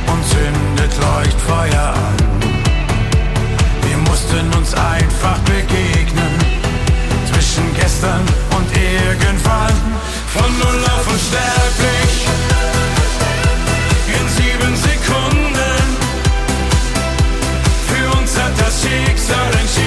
und 0.06 0.24
zündet 0.26 0.90
Leuchtfeuer 1.02 1.92
an. 1.92 2.40
Wir 3.82 3.98
mussten 4.08 4.50
uns 4.56 4.72
einfach 4.72 5.38
begegnen 5.40 6.38
zwischen 7.30 7.74
gestern 7.74 8.22
und 8.56 8.68
irgendwann. 8.74 9.74
Von 10.32 10.58
null 10.58 10.82
auf 10.82 11.12
unsterblich 11.12 12.15
uns 18.86 19.30
hat 19.30 19.54
das 19.54 19.85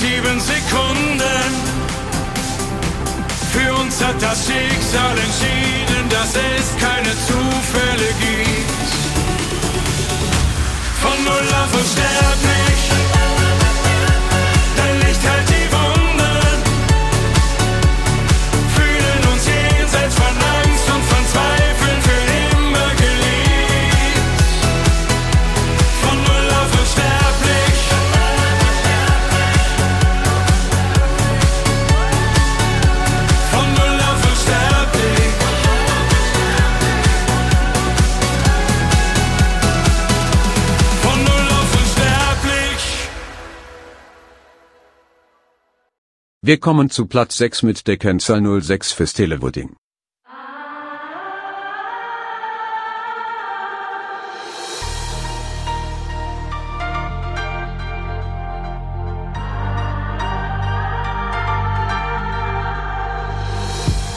sieben 0.00 0.40
Sekunden. 0.40 1.50
Für 3.52 3.74
uns 3.74 4.02
hat 4.02 4.20
das 4.22 4.46
Schicksal 4.46 5.16
entschieden, 5.18 6.08
dass 6.08 6.30
es 6.34 6.66
keine 6.80 7.12
Zufälle 7.28 8.08
gibt. 8.18 8.88
Von 11.02 11.24
null 11.24 11.48
auf 11.62 11.74
unsterblich. 11.74 12.59
Wir 46.42 46.58
kommen 46.58 46.88
zu 46.88 47.04
Platz 47.04 47.36
6 47.36 47.64
mit 47.64 47.86
der 47.86 47.98
Kennzahl 47.98 48.40
06 48.62 48.92
fürs 48.92 49.12
Televoting. 49.12 49.76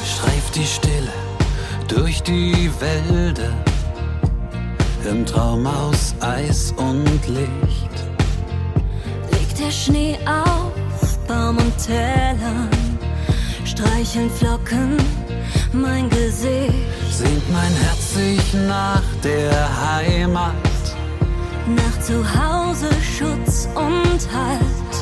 streift 0.06 0.56
die 0.56 0.66
Stille 0.66 1.12
durch 1.90 2.24
die 2.24 2.72
Wälder 2.80 3.54
im 5.12 5.26
Traum 5.26 5.68
aus 5.68 6.16
Eis 6.22 6.72
und 6.78 7.28
Licht. 7.28 7.96
Liegt 9.34 9.60
der 9.60 9.72
Schnee 9.72 10.18
auf 10.26 10.83
Baum 11.28 11.58
und 11.58 11.78
Tälern 11.78 12.70
streicheln 13.66 14.30
Flocken 14.30 14.98
mein 15.72 16.10
Gesicht. 16.10 16.74
Sehnt 17.12 17.52
mein 17.52 17.74
Herz 17.74 18.14
sich 18.14 18.54
nach 18.68 19.04
der 19.24 19.54
Heimat, 19.82 20.54
nach 21.68 22.00
Zuhause, 22.02 22.90
Schutz 23.18 23.68
und 23.76 24.22
Halt. 24.34 24.94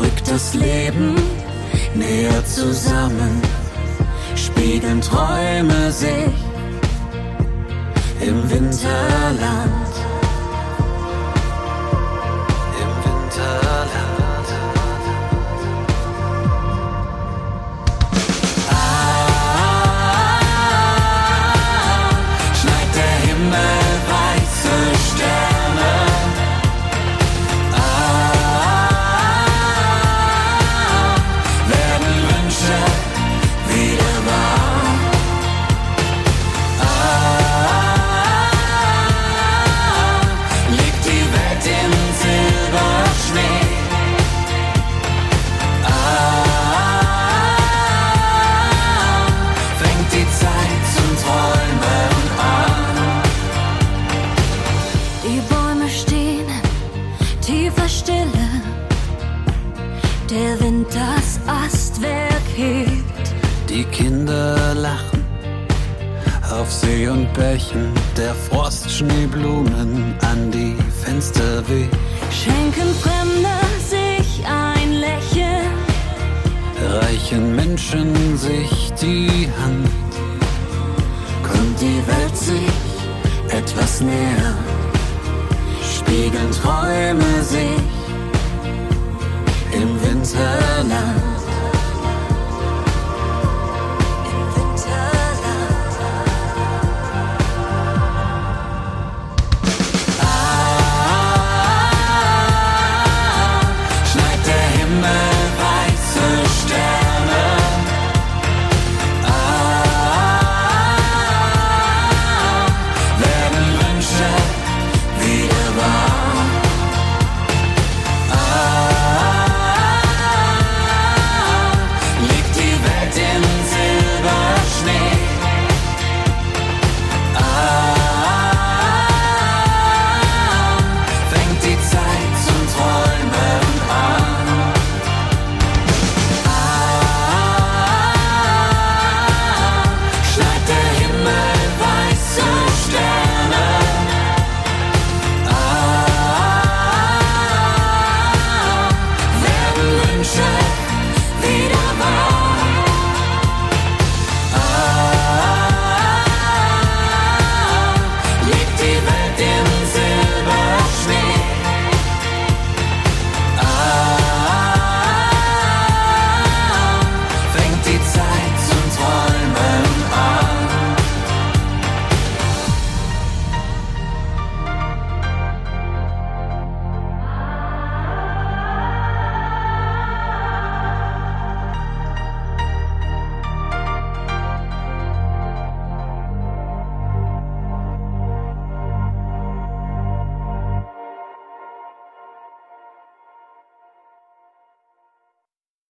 Rückt 0.00 0.28
das 0.28 0.54
Leben 0.54 1.14
näher 1.94 2.44
zusammen, 2.44 3.40
spiegeln 4.34 5.00
Träume 5.00 5.90
sich 5.90 6.34
im 8.20 8.50
Winterland. 8.50 9.95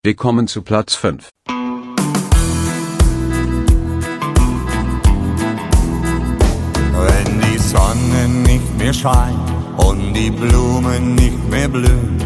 Wir 0.06 0.18
kommen 0.18 0.50
zu 0.50 0.64
Platz 0.64 0.96
5. 0.96 1.30
Wenn 7.08 7.40
die 7.40 7.58
Sonne 7.58 8.28
nicht 8.46 8.78
mehr 8.78 8.92
scheint 8.92 9.50
und 9.78 10.14
die 10.14 10.30
Blumen 10.30 11.16
nicht 11.16 11.50
mehr 11.50 11.70
blühen, 11.70 12.18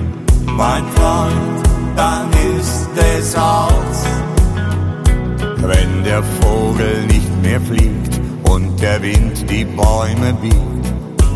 mein 0.47 0.83
Freund, 0.95 1.67
dann 1.95 2.31
ist 2.57 2.89
es 3.15 3.35
aus. 3.35 4.07
Wenn 5.57 6.03
der 6.03 6.23
Vogel 6.23 7.05
nicht 7.05 7.41
mehr 7.43 7.61
fliegt 7.61 8.19
und 8.49 8.81
der 8.81 9.03
Wind 9.03 9.47
die 9.51 9.65
Bäume 9.65 10.33
biegt, 10.41 10.93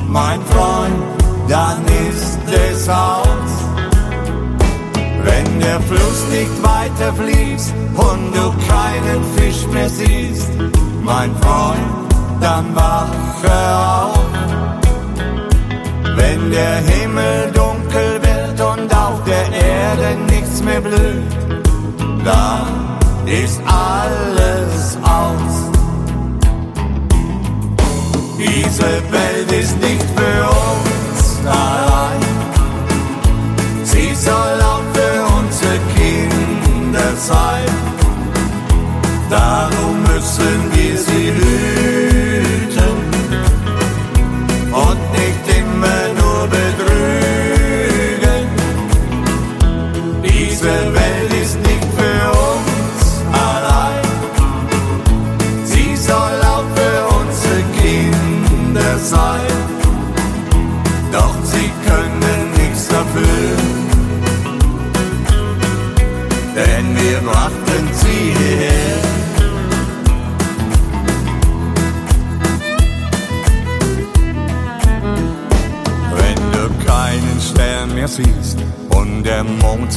mein 0.08 0.42
Freund, 0.46 1.04
dann 1.48 1.86
ist 2.10 2.40
es 2.52 2.90
aus. 2.90 3.61
Wenn 5.24 5.60
der 5.60 5.80
Fluss 5.82 6.26
nicht 6.32 6.64
weiter 6.64 7.14
fließt 7.14 7.74
und 7.96 8.36
du 8.36 8.52
keinen 8.68 9.24
Fisch 9.36 9.66
mehr 9.74 9.90
siehst, 9.90 10.50
mein 11.04 11.36
Freund, 11.38 12.12
dann 12.40 12.76
wache 12.76 13.58
auf. 13.78 14.26
Wenn 16.16 16.52
der 16.52 16.78
Himmel 16.78 17.52
dunkel 17.54 18.20
wird 18.22 18.60
und 18.62 18.96
auf 18.96 19.24
der 19.26 19.52
Erde 19.52 20.18
nichts 20.30 20.62
mehr 20.64 20.82
blüht, 20.82 21.32
dann 22.26 22.98
ist 23.26 23.62
alles 23.66 24.98
aus. 25.04 25.72
Diese 28.38 28.92
Welt 29.12 29.52
ist 29.52 29.80
nicht 29.82 30.11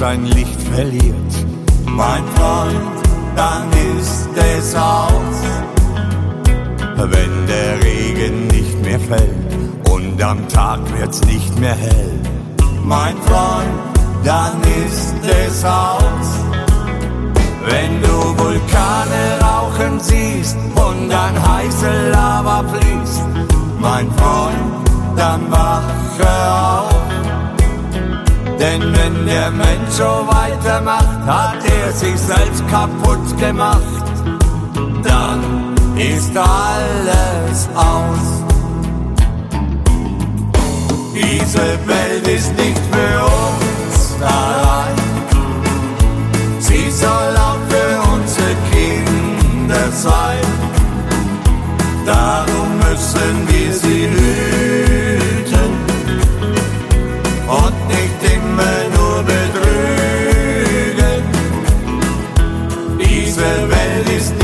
sein 0.04 0.26
Licht 0.26 0.60
verliert. 0.74 1.32
Mein 1.86 2.24
Freund, 2.36 2.96
dann 3.36 3.70
ist 3.96 4.28
es 4.54 4.74
aus, 4.74 5.38
wenn 7.12 7.34
der 7.46 7.82
Regen 7.82 8.46
nicht 8.48 8.76
mehr 8.84 9.00
fällt 9.00 9.52
und 9.90 10.22
am 10.22 10.46
Tag 10.48 10.80
wird's 10.94 11.24
nicht 11.24 11.58
mehr 11.58 11.74
hell. 11.74 12.12
Mein 12.82 13.16
Freund, 13.28 13.76
dann 14.24 14.60
ist 14.84 15.14
es 15.42 15.64
aus, 15.64 16.28
wenn 17.70 17.92
du 18.02 18.14
Vulkane 18.42 19.22
rauchen 19.40 19.98
siehst 20.00 20.58
und 20.86 21.10
ein 21.10 21.36
heiße 21.50 22.10
Lava 22.10 22.62
fließt. 22.72 23.26
Mein 23.80 24.06
Freund, 24.18 24.86
dann 25.16 25.50
wache 25.50 26.28
auf. 26.60 26.93
Denn 28.58 28.80
wenn 28.80 29.26
der 29.26 29.50
Mensch 29.50 29.90
so 29.90 30.26
weitermacht, 30.26 31.26
hat 31.26 31.58
er 31.64 31.92
sich 31.92 32.18
selbst 32.18 32.66
kaputt 32.68 33.38
gemacht. 33.38 34.04
Dann 35.02 35.74
ist 35.96 36.36
alles 36.36 37.68
aus. 37.74 38.44
Diese 41.14 41.66
Welt 41.86 42.26
ist 42.28 42.56
nicht 42.56 42.80
für 42.90 43.24
uns 43.24 44.22
allein. 44.22 44.96
Sie 46.58 46.90
soll 46.90 47.36
auch 47.36 47.58
für 47.68 48.12
unsere 48.14 48.54
Kinder 48.72 49.90
sein. 49.92 50.46
Darum 52.06 52.78
müssen 52.78 53.48
wir 53.48 53.72
sie 53.72 54.08
hüten 54.08 54.63
Diese 63.34 63.68
Welt 63.68 64.43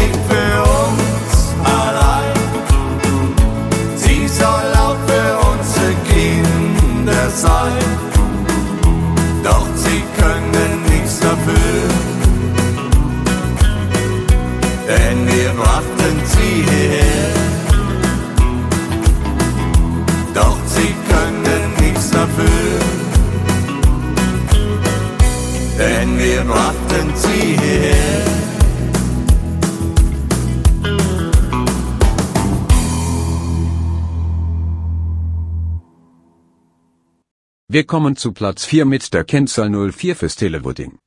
Wir 37.73 37.87
kommen 37.87 38.17
zu 38.17 38.33
Platz 38.33 38.65
4 38.65 38.85
mit 38.85 39.15
der 39.15 39.23
Kennzahl 39.23 39.71
04 39.71 40.17
fürs 40.17 40.35
Televoting. 40.35 40.99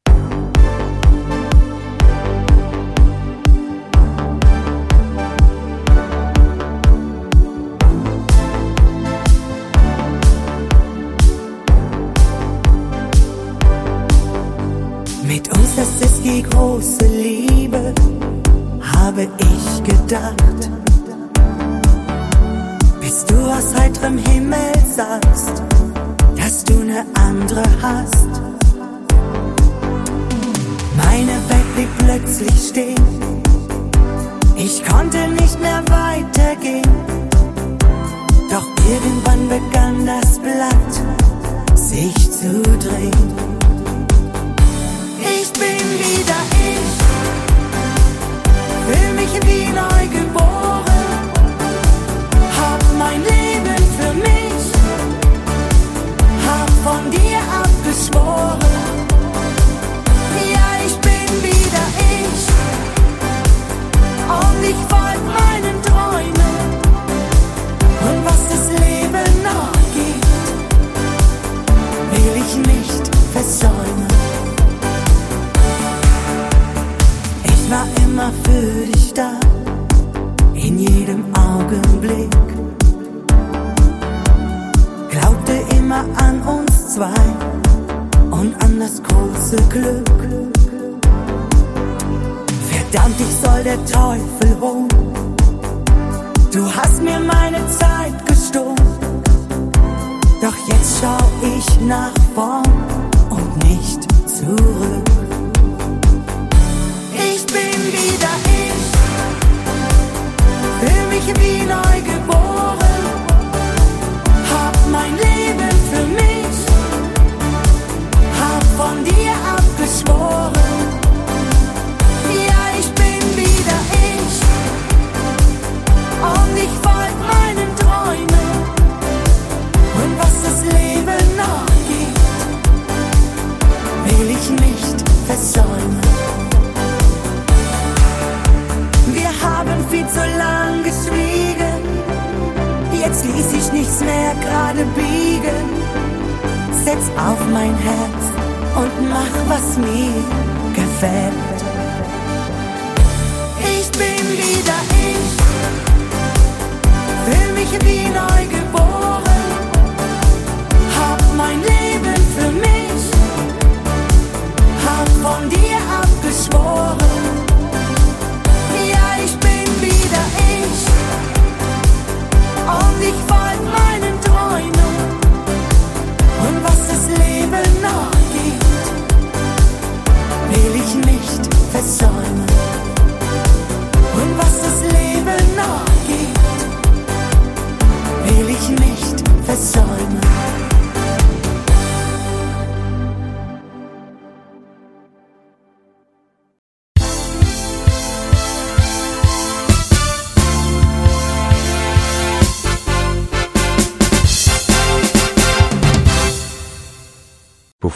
Mit 15.28 15.50
uns, 15.50 15.76
das 15.76 16.00
ist 16.00 16.24
die 16.24 16.44
große 16.44 17.06
Liebe, 17.08 17.94
habe 18.82 19.28
ich 19.38 19.84
gedacht. 19.84 20.70
Bis 23.02 23.26
du 23.26 23.36
aus 23.36 23.76
heiterem 23.76 24.18
Himmel 24.18 24.72
sagst, 24.96 25.73
dass 26.64 26.76
du 26.76 26.84
ne 26.84 27.06
andere 27.16 27.64
hast. 27.82 28.28
Meine 30.98 31.38
Welt 31.50 31.76
blieb 31.76 31.90
plötzlich 32.00 32.70
stehen. 32.70 33.42
Ich 34.56 34.84
konnte 34.86 35.28
nicht 35.30 35.60
mehr 35.60 35.84
weitergehen. 35.88 36.84
Doch 38.50 38.68
irgendwann 38.90 39.50
begann 39.50 40.06
das 40.06 40.40
Blatt 40.40 40.94
sich 41.76 42.14
zu 42.32 42.62
drehen. 42.62 43.34
Ich 45.20 45.52
bin 45.54 45.86
wieder 46.00 46.42
ich, 46.72 46.92
fühl 48.86 49.14
mich 49.16 49.34
wie 49.46 49.66
neu 49.72 50.08
geboren, 50.08 50.63
small 57.94 58.63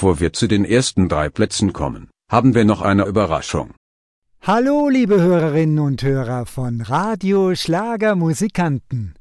Bevor 0.08 0.22
wir 0.22 0.32
zu 0.32 0.47
den 0.47 0.64
ersten 0.64 1.10
drei 1.10 1.28
Plätzen 1.28 1.74
kommen, 1.74 2.10
haben 2.32 2.55
wir 2.55 2.64
noch 2.64 2.82
eine 2.82 3.03
Überraschung. 3.03 3.74
Hallo, 4.41 4.88
liebe 4.88 5.20
Hörerinnen 5.20 5.80
und 5.80 6.01
Hörer 6.01 6.45
von 6.45 6.80
Radio 6.80 7.55
Schlager 7.55 8.16
Musikanten. 8.16 9.16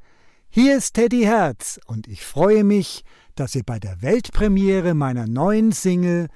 Hier 0.49 0.77
ist 0.77 0.95
Teddy 0.95 1.23
Herz 1.23 1.81
und 1.87 2.07
ich 2.07 2.25
freue 2.25 2.63
mich, 2.63 3.03
dass 3.35 3.57
ihr 3.57 3.65
bei 3.65 3.81
der 3.81 4.01
Weltpremiere 4.01 4.95
meiner 4.95 5.27
neuen 5.27 5.73
Single 5.73 6.29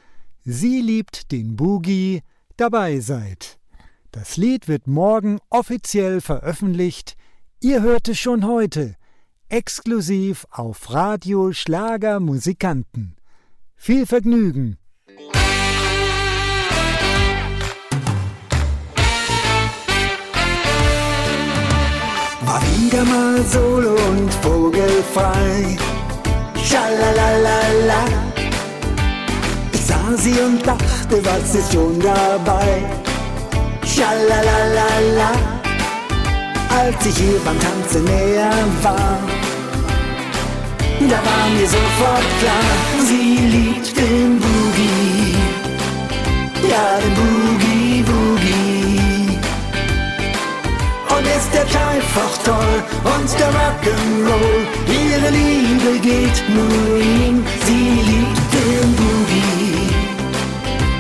Sie 0.45 0.81
liebt 0.81 1.31
den 1.31 1.55
Boogie 1.55 2.23
dabei 2.57 2.99
seid. 2.99 3.61
Das 4.11 4.37
Lied 4.37 4.67
wird 4.67 4.89
morgen 4.89 5.39
offiziell 5.49 6.21
veröffentlicht. 6.21 7.15
Ihr 7.61 7.83
hört 7.83 8.09
es 8.09 8.19
schon 8.19 8.45
heute, 8.45 8.97
exklusiv 9.49 10.45
auf 10.51 10.93
Radio 10.93 11.53
Schlager 11.53 12.19
Musikanten. 12.19 13.15
Viel 13.83 14.05
Vergnügen! 14.05 14.77
War 22.43 22.61
wieder 22.77 23.05
mal 23.07 23.43
solo 23.47 23.93
und 23.93 24.31
vogelfrei. 24.43 25.79
Schalalala. 26.63 28.05
Ich 29.73 29.81
sah 29.81 30.15
sie 30.15 30.39
und 30.39 30.67
dachte, 30.67 31.25
was 31.25 31.55
ist 31.55 31.73
schon 31.73 31.99
dabei? 32.01 32.85
Schalalala. 33.87 35.33
Als 36.69 37.07
ich 37.07 37.19
ihr 37.19 37.41
beim 37.47 37.59
Tanzen 37.59 38.05
näher 38.05 38.53
war, 38.83 39.19
da 41.09 41.17
war 41.17 41.49
mir 41.57 41.67
sofort 41.67 42.29
klar, 42.41 42.71
sie 43.09 43.39
liebt 43.55 43.97
den 43.97 44.39
Boogie. 44.39 45.35
Ja, 46.69 46.99
den 47.03 47.15
Boogie, 47.21 48.03
Boogie. 48.03 49.39
Und 51.15 51.27
ist 51.27 51.51
der 51.55 51.65
einfach 51.89 52.35
toll 52.45 52.83
und 53.15 53.29
der 53.39 53.51
Rock'n'Roll. 53.61 54.61
Ihre 54.89 55.31
Liebe 55.31 55.99
geht 56.01 56.39
nur 56.55 56.99
ihm, 56.99 57.45
sie 57.67 58.03
liebt 58.11 58.47
den 58.57 58.89
Boogie. 59.01 59.89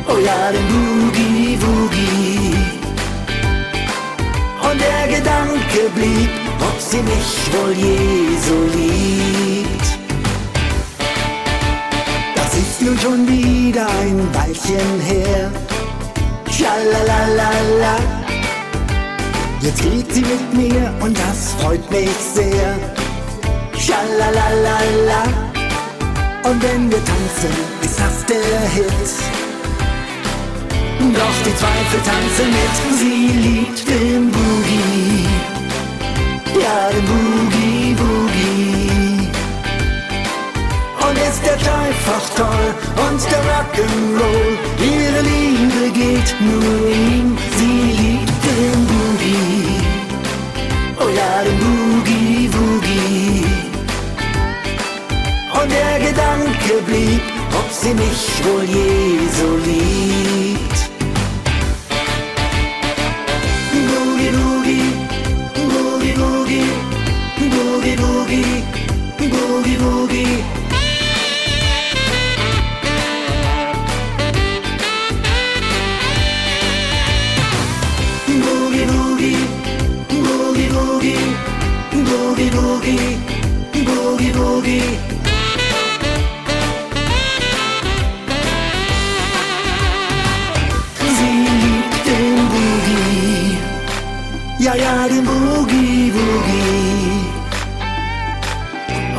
Oh 0.08 0.18
ja, 0.18 0.50
den 0.50 0.66
Boogie, 0.72 1.56
Boogie. 1.56 2.54
Und 4.62 4.80
der 4.80 5.16
Gedanke 5.16 5.80
blieb, 5.94 6.30
ob 6.60 6.80
sie 6.80 7.02
mich 7.02 7.30
wohl 7.52 7.72
je 7.72 7.98
so 8.46 8.78
liebt. 8.78 9.59
Nun 12.90 12.98
schon 12.98 13.28
wieder 13.28 13.86
ein 13.86 14.18
Weilchen 14.34 15.00
her. 15.00 15.50
Schalalala. 16.50 17.96
Jetzt 19.60 19.82
geht 19.82 20.12
sie 20.12 20.22
mit 20.22 20.54
mir 20.54 20.92
und 21.00 21.16
das 21.16 21.54
freut 21.60 21.88
mich 21.90 22.10
sehr. 22.34 22.78
Schalalala. 23.78 25.22
Und 26.42 26.62
wenn 26.62 26.90
wir 26.90 26.98
tanzen, 27.04 27.54
ist 27.82 27.98
das 27.98 28.26
der 28.26 28.60
Hit. 28.74 29.10
Doch 31.14 31.38
die 31.44 31.56
Zweifel 31.56 32.00
tanzen 32.04 32.50
mit, 32.50 32.98
sie 32.98 33.26
liebt 33.48 33.88
den 33.88 34.30
Boogie. 34.30 35.28
Ja, 36.60 36.90
den 36.90 37.04
Boogie. 37.06 37.69
Ist 41.28 41.42
der 41.44 41.54
einfach 41.54 42.24
toll 42.36 42.68
und 43.06 43.20
der 43.30 43.42
Rock'n'Roll. 43.50 44.52
Ihre 44.78 45.20
Liebe 45.22 45.82
geht 45.92 46.34
nur 46.40 46.88
ihm, 46.88 47.36
sie 47.56 47.80
liebt 48.00 48.40
den 48.46 48.80
Boogie. 48.90 49.80
Oh 50.98 51.08
ja, 51.08 51.42
den 51.44 51.58
Boogie, 51.64 52.48
Boogie. 52.48 53.44
Und 55.60 55.70
der 55.70 55.98
Gedanke 56.06 56.74
blieb, 56.86 57.22
ob 57.58 57.68
sie 57.70 57.94
mich 57.94 58.22
wohl 58.44 58.64
je 58.64 59.28
so 59.38 59.48
liebt. 59.66 60.78
Boogie, 63.72 64.30
Boogie, 64.38 64.90
Boogie, 65.54 66.14
Boogie, 66.20 66.66
Boogie, 67.38 67.96
Boogie, 67.96 68.64
Boogie, 69.18 69.76
Boogie. 69.76 70.59
Boogie, 82.90 83.84
Boogie, 83.84 84.32
Boogie. 84.32 84.82
Sie 91.16 91.34
liebt 91.62 92.06
den 92.08 92.36
Boogie. 92.52 93.58
Ja, 94.58 94.74
ja, 94.74 95.06
den 95.06 95.24
Boogie, 95.24 96.12
Boogie. 96.16 97.26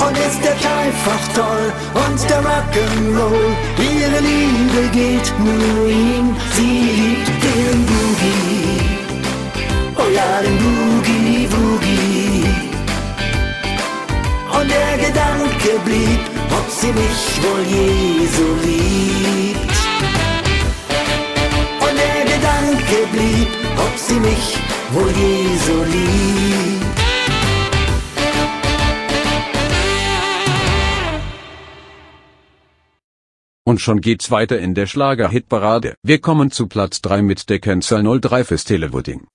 Und 0.05 0.17
ist 0.17 0.41
der 0.43 0.55
einfach 0.79 1.23
toll 1.33 1.71
und 1.93 2.29
der 2.29 2.41
Rock'n'Roll. 2.41 3.47
Ihre 3.79 4.19
Liebe 4.19 4.81
geht 4.91 5.33
nur 5.39 5.87
ihm. 5.87 6.35
Sie 6.55 6.75
liebt 6.99 7.43
den 7.43 7.85
Boogie. 7.85 8.81
Oh 9.95 10.09
ja, 10.13 10.41
den 10.41 10.57
Boogie, 10.57 11.47
Boogie. 11.47 12.10
Und 14.71 14.77
der 14.77 14.97
Gedanke 15.05 15.79
blieb, 15.83 16.19
ob 16.49 16.69
sie 16.69 16.93
mich 16.93 17.21
wohl 17.43 17.63
je 17.75 18.25
so 18.37 18.47
liebt. 18.65 19.75
Und 21.85 21.95
der 22.03 22.19
Gedanke 22.33 22.97
blieb, 23.11 23.47
ob 23.77 23.97
sie 23.97 24.19
mich 24.19 24.57
wohl 24.93 25.09
je 25.09 25.57
so 25.65 25.83
liebt. 25.83 27.01
Und 33.65 33.81
schon 33.81 33.99
geht's 33.99 34.31
weiter 34.31 34.57
in 34.59 34.73
der 34.73 34.87
Schlager-Hitparade. 34.87 35.95
Wir 36.01 36.21
kommen 36.21 36.51
zu 36.51 36.67
Platz 36.67 37.01
3 37.01 37.21
mit 37.21 37.49
der 37.49 37.59
Kennzahl 37.59 38.03
03 38.03 38.45
fürs 38.45 38.63
Televoting. 38.63 39.27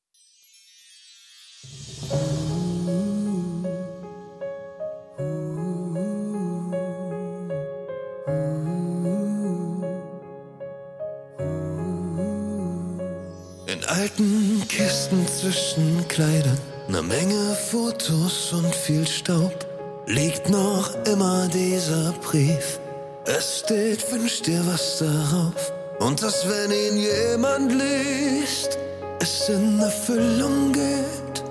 Alten 14.07 14.63
Kisten 14.69 15.27
zwischen 15.27 16.07
Kleidern, 16.07 16.59
ne 16.87 17.03
Menge 17.03 17.57
Fotos 17.71 18.53
und 18.53 18.73
viel 18.73 19.05
Staub, 19.07 19.67
liegt 20.07 20.49
noch 20.49 20.95
immer 21.07 21.49
dieser 21.49 22.13
Brief. 22.23 22.79
Es 23.25 23.65
steht, 23.65 24.13
wünsch 24.13 24.43
dir 24.43 24.63
was 24.67 24.99
darauf. 24.99 25.73
Und 25.99 26.23
dass, 26.23 26.47
wenn 26.49 26.71
ihn 26.71 26.99
jemand 26.99 27.73
liest, 27.73 28.79
es 29.21 29.49
in 29.49 29.81
Erfüllung 29.81 30.73
geht. 30.73 31.43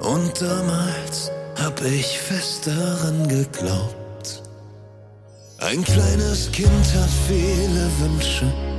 Und 0.00 0.32
damals 0.40 1.30
hab 1.62 1.80
ich 1.84 2.18
fest 2.18 2.66
daran 2.66 3.28
geglaubt. 3.28 4.42
Ein 5.58 5.84
kleines 5.84 6.50
Kind 6.50 6.86
hat 6.94 7.10
viele 7.28 7.88
Wünsche. 8.00 8.69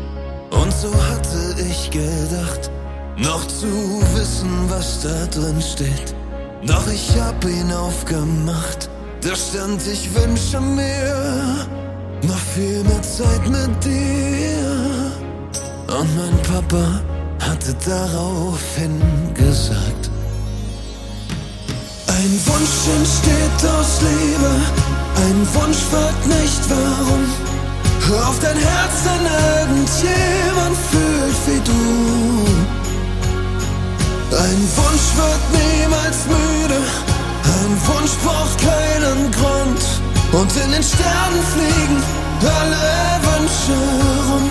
Und 0.52 0.74
so 0.74 0.94
hatte 0.94 1.56
ich 1.70 1.90
gedacht, 1.90 2.70
noch 3.18 3.48
zu 3.48 4.02
wissen, 4.14 4.52
was 4.70 5.02
da 5.02 5.26
drin 5.28 5.62
steht. 5.62 6.14
Doch 6.66 6.88
ich 6.88 7.20
hab 7.20 7.44
ihn 7.46 7.72
aufgemacht, 7.72 8.90
da 9.22 9.36
stand, 9.36 9.82
ich 9.88 10.14
wünsche 10.14 10.60
mir 10.60 11.68
noch 12.24 12.40
viel 12.56 12.84
mehr 12.84 13.02
Zeit 13.02 13.48
mit 13.48 13.84
dir. 13.84 15.12
Und 15.88 16.16
mein 16.16 16.42
Papa 16.44 17.02
hatte 17.40 17.76
daraufhin 17.86 19.02
gesagt, 19.34 20.10
ein 22.08 22.40
Wunsch 22.46 22.88
entsteht 22.98 23.70
aus 23.70 24.02
Liebe, 24.02 24.52
ein 25.26 25.48
Wunsch 25.56 25.78
fragt 25.78 26.28
nicht 26.28 26.70
warum. 26.70 27.51
Hör 28.08 28.28
auf 28.28 28.40
dein 28.40 28.58
Herz, 28.58 29.04
denn 29.04 29.26
irgendjemand 29.26 30.78
fühlt 30.92 31.40
wie 31.48 31.62
du. 31.70 31.82
Ein 34.36 34.62
Wunsch 34.78 35.08
wird 35.16 35.44
niemals 35.62 36.20
müde, 36.28 36.80
ein 37.44 37.74
Wunsch 37.88 38.16
braucht 38.24 38.58
keinen 38.60 39.32
Grund. 39.32 39.84
Und 40.32 40.52
in 40.64 40.72
den 40.72 40.84
Sternen 40.84 41.44
fliegen 41.54 42.02
alle 42.46 43.20
Wünsche 43.28 43.78
rum. 44.30 44.50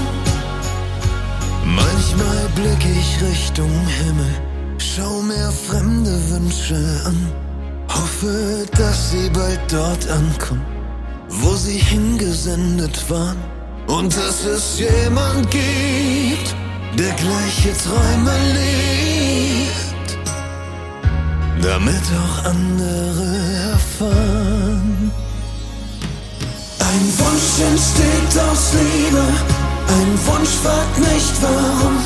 Manchmal 1.64 2.48
blick 2.54 2.84
ich 2.84 3.22
Richtung 3.22 3.70
Himmel, 3.86 4.34
schau 4.78 5.22
mir 5.22 5.50
fremde 5.68 6.12
Wünsche 6.30 7.00
an, 7.06 7.32
hoffe, 7.88 8.66
dass 8.76 9.10
sie 9.10 9.30
bald 9.30 9.60
dort 9.68 10.08
ankommen, 10.10 10.64
wo 11.30 11.54
sie 11.54 11.78
hingesendet 11.78 13.08
waren. 13.08 13.36
Und 13.86 14.16
dass 14.16 14.44
es 14.44 14.78
jemand 14.78 15.50
gibt, 15.50 16.54
der 16.98 17.12
gleiche 17.12 17.72
Träume 17.82 18.36
lebt, 18.52 20.18
damit 21.62 22.02
auch 22.22 22.44
andere 22.44 23.36
erfahren. 23.72 25.10
Ein 26.78 27.18
Wunsch 27.18 27.60
entsteht 27.70 28.42
aus 28.50 28.72
Liebe, 28.74 29.24
ein 29.88 30.18
Wunsch 30.26 30.54
fragt 30.62 30.98
nicht 30.98 31.42
warum. 31.42 31.98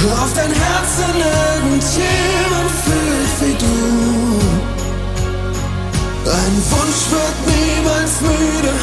Hör 0.00 0.22
auf 0.24 0.32
dein 0.34 0.52
Herz, 0.52 0.90
wenn 0.98 1.20
irgendjemand 1.20 2.70
fühlt 2.84 3.01
Ein 6.44 6.56
Wunsch 6.72 7.04
wird 7.08 7.38
niemals 7.46 8.20
müde, 8.20 8.74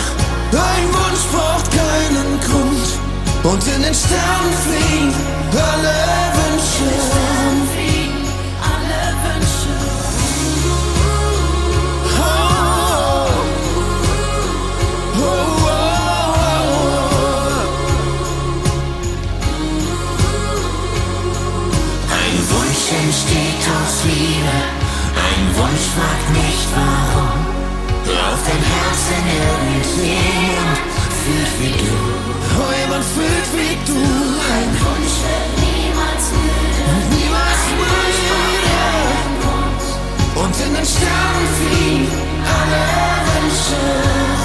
ein 0.53 0.85
Wunsch 0.93 1.25
braucht 1.29 1.69
keinen 1.71 2.39
Grund. 2.39 2.87
Und 3.43 3.67
in 3.75 3.81
den 3.81 3.93
Sternen 3.93 4.53
fliegen 4.63 5.13
alle 5.51 5.95
Wünsche. 6.37 6.89
Ein 22.11 22.37
Wunsch 22.51 22.85
entsteht 23.03 23.63
aus 23.67 24.03
Liebe, 24.05 24.57
ein 25.27 25.43
Wunsch 25.57 25.87
fragt 25.95 26.29
nicht 26.31 26.67
warum. 26.73 27.28
Hör 28.09 28.33
auf 28.33 28.41
dein 28.43 28.63
Herz, 28.71 29.01
wenn 29.09 29.25
irgendjemand 29.37 30.79
fühlt 31.21 31.53
wie 31.61 31.75
du. 31.77 31.93
Oh, 32.57 32.71
jemand 32.81 33.05
fühlt 33.05 33.49
wie 33.53 33.75
du. 33.85 33.99
Ein 34.57 34.71
Wunsch 34.81 35.17
wird 35.25 35.49
niemals 35.61 36.25
müde. 36.33 36.83
Niemals 37.15 37.63
müde. 37.77 38.09
Und 40.41 40.55
in 40.65 40.73
den 40.73 40.85
Sternen 40.85 41.47
fliegen 41.57 42.07
alle 42.57 42.83
Wünsche 43.29 44.38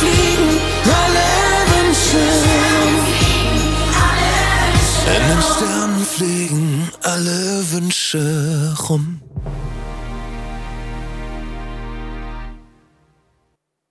fliegen 0.00 0.50
alle 0.98 1.26
Wünsche 1.72 2.22
rum. 2.48 2.94
In 5.16 5.22
den 5.28 5.42
Sternen 5.42 6.04
fliegen 6.04 6.90
alle 7.02 7.72
Wünsche 7.72 8.76
rum. 8.88 9.20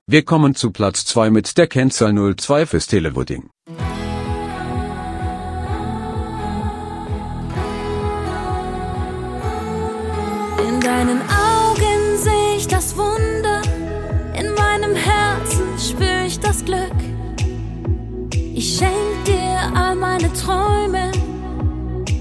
Wir 0.08 0.26
kommen 0.26 0.56
zu 0.56 0.72
Platz 0.72 1.06
2 1.06 1.30
mit 1.30 1.58
der 1.58 1.68
Kennzahl 1.68 2.14
02 2.36 2.66
fürs 2.66 2.88
Televoting. 2.88 3.50
Schenk 18.80 19.26
dir 19.26 19.60
all 19.76 19.96
meine 19.96 20.32
Träume 20.32 21.12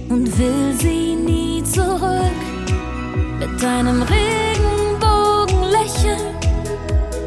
und 0.08 0.26
will 0.38 0.72
sie 0.78 1.14
nie 1.14 1.62
zurück. 1.62 2.40
Mit 3.38 3.62
deinem 3.62 4.02
Regenbogenlächeln 4.02 6.34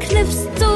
knippst 0.00 0.48
du 0.60 0.71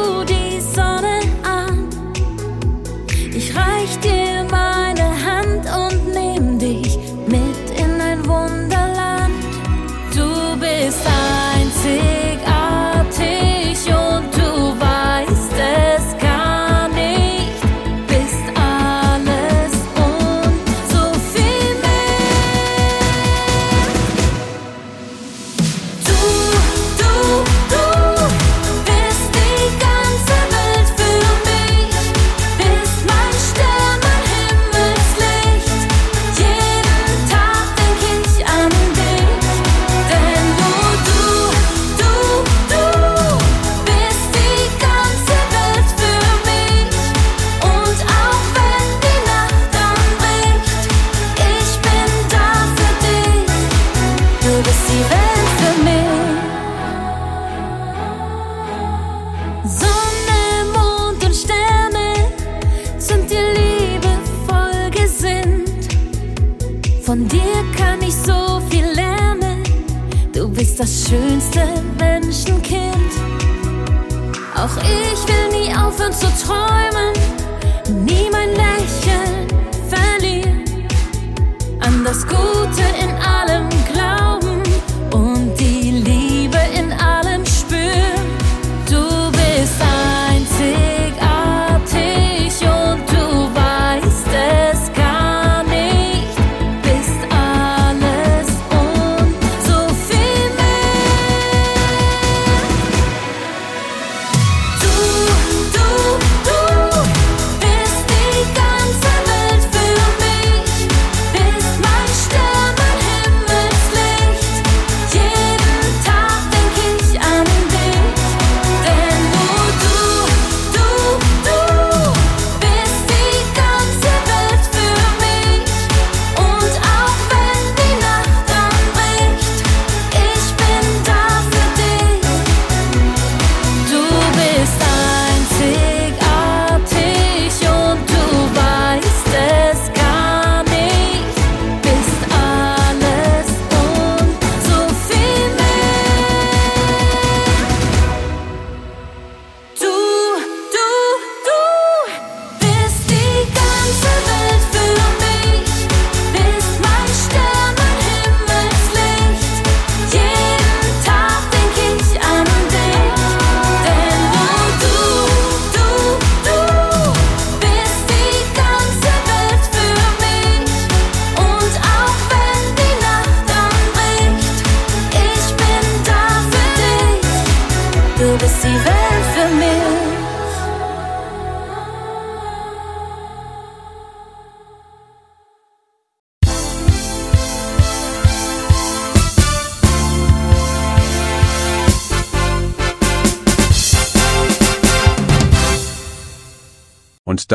will 76.08 76.20
nie 76.22 76.35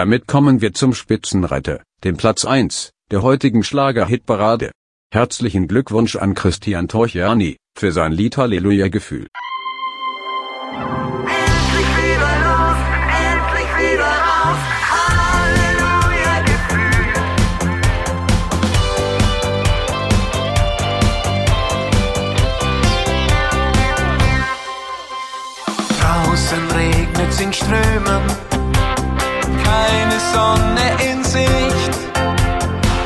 damit 0.01 0.25
kommen 0.25 0.61
wir 0.61 0.73
zum 0.73 0.95
Spitzenreiter, 0.95 1.83
dem 2.03 2.17
Platz 2.17 2.43
1 2.43 2.89
der 3.11 3.21
heutigen 3.21 3.61
Schlager-Hitparade. 3.63 4.71
Herzlichen 5.13 5.67
Glückwunsch 5.67 6.15
an 6.15 6.33
Christian 6.33 6.87
Torchiani 6.87 7.57
für 7.77 7.91
sein 7.91 8.11
Lied 8.11 8.35
Halleluja-Gefühl. 8.35 9.27
Draußen 25.99 26.71
regnet's 26.71 27.39
in 27.39 27.53
Strömen, 27.53 28.23
keine 29.91 30.19
Sonne 30.33 30.85
in 31.09 31.23
Sicht. 31.23 31.93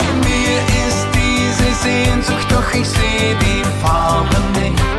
In 0.08 0.20
mir 0.20 0.58
ist 0.86 1.08
diese 1.14 1.70
Sehnsucht, 1.84 2.48
doch 2.50 2.74
ich 2.74 2.88
sehe 2.88 3.36
die 3.42 3.64
Farben 3.82 4.52
nicht. 4.54 4.95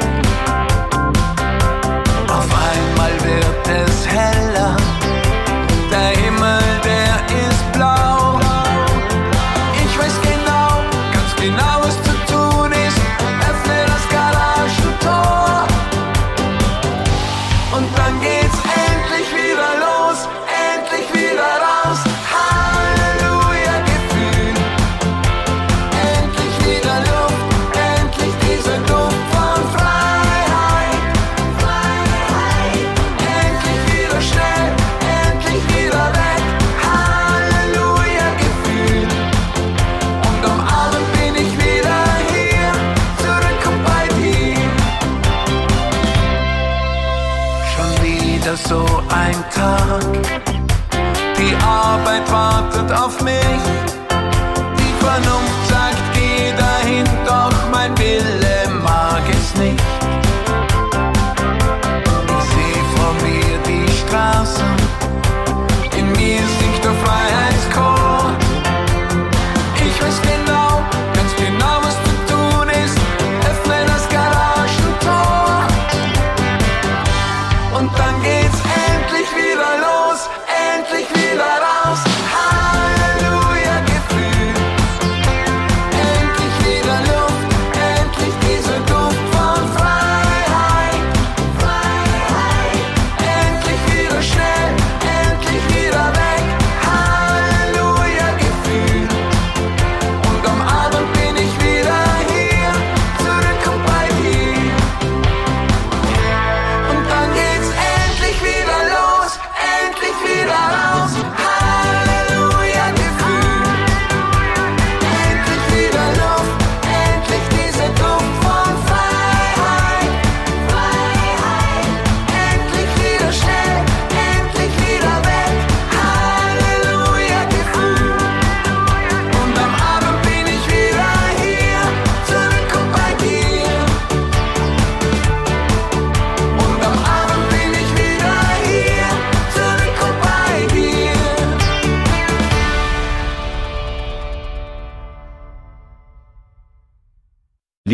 Wartet 52.96 53.20
auf 53.20 53.45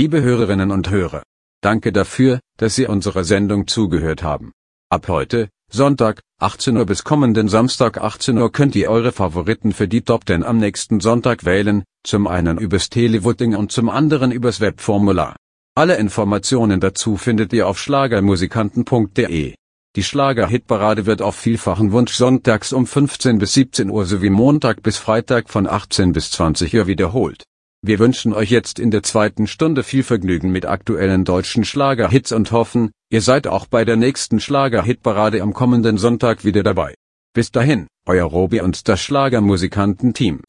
Liebe 0.02 0.20
Hörerinnen 0.20 0.72
und 0.72 0.90
Hörer, 0.90 1.22
danke 1.60 1.92
dafür, 1.92 2.40
dass 2.56 2.74
Sie 2.74 2.88
unserer 2.88 3.22
Sendung 3.22 3.68
zugehört 3.68 4.24
haben. 4.24 4.50
Ab 4.90 5.06
heute, 5.06 5.48
Sonntag, 5.70 6.22
18 6.40 6.76
Uhr 6.76 6.86
bis 6.86 7.04
kommenden 7.04 7.46
Samstag 7.46 7.98
18 7.98 8.36
Uhr 8.36 8.50
könnt 8.50 8.74
ihr 8.74 8.90
eure 8.90 9.12
Favoriten 9.12 9.70
für 9.70 9.86
die 9.86 10.02
Top 10.02 10.26
10 10.26 10.42
am 10.42 10.58
nächsten 10.58 10.98
Sonntag 10.98 11.44
wählen, 11.44 11.84
zum 12.02 12.26
einen 12.26 12.58
übers 12.58 12.90
Televoting 12.90 13.54
und 13.54 13.70
zum 13.70 13.88
anderen 13.88 14.32
übers 14.32 14.60
Webformular. 14.60 15.36
Alle 15.76 15.94
Informationen 15.98 16.80
dazu 16.80 17.16
findet 17.16 17.52
ihr 17.52 17.68
auf 17.68 17.78
schlagermusikanten.de. 17.78 19.54
Die 19.94 20.02
Schlager-Hitparade 20.02 21.06
wird 21.06 21.22
auf 21.22 21.36
vielfachen 21.36 21.92
Wunsch 21.92 22.14
sonntags 22.14 22.72
um 22.72 22.88
15 22.88 23.38
bis 23.38 23.52
17 23.52 23.88
Uhr 23.88 24.04
sowie 24.04 24.30
Montag 24.30 24.82
bis 24.82 24.98
Freitag 24.98 25.48
von 25.48 25.68
18 25.68 26.10
bis 26.10 26.32
20 26.32 26.74
Uhr 26.74 26.88
wiederholt. 26.88 27.44
Wir 27.84 27.98
wünschen 27.98 28.32
euch 28.32 28.48
jetzt 28.48 28.78
in 28.78 28.92
der 28.92 29.02
zweiten 29.02 29.48
Stunde 29.48 29.82
viel 29.82 30.04
Vergnügen 30.04 30.52
mit 30.52 30.66
aktuellen 30.66 31.24
deutschen 31.24 31.64
Schlagerhits 31.64 32.30
und 32.30 32.52
hoffen, 32.52 32.92
ihr 33.10 33.22
seid 33.22 33.48
auch 33.48 33.66
bei 33.66 33.84
der 33.84 33.96
nächsten 33.96 34.38
Schlager-Hitparade 34.38 35.42
am 35.42 35.52
kommenden 35.52 35.98
Sonntag 35.98 36.44
wieder 36.44 36.62
dabei. 36.62 36.94
Bis 37.34 37.50
dahin, 37.50 37.88
euer 38.06 38.26
Robi 38.26 38.60
und 38.60 38.86
das 38.86 39.00
Schlagermusikanten-Team. 39.00 40.40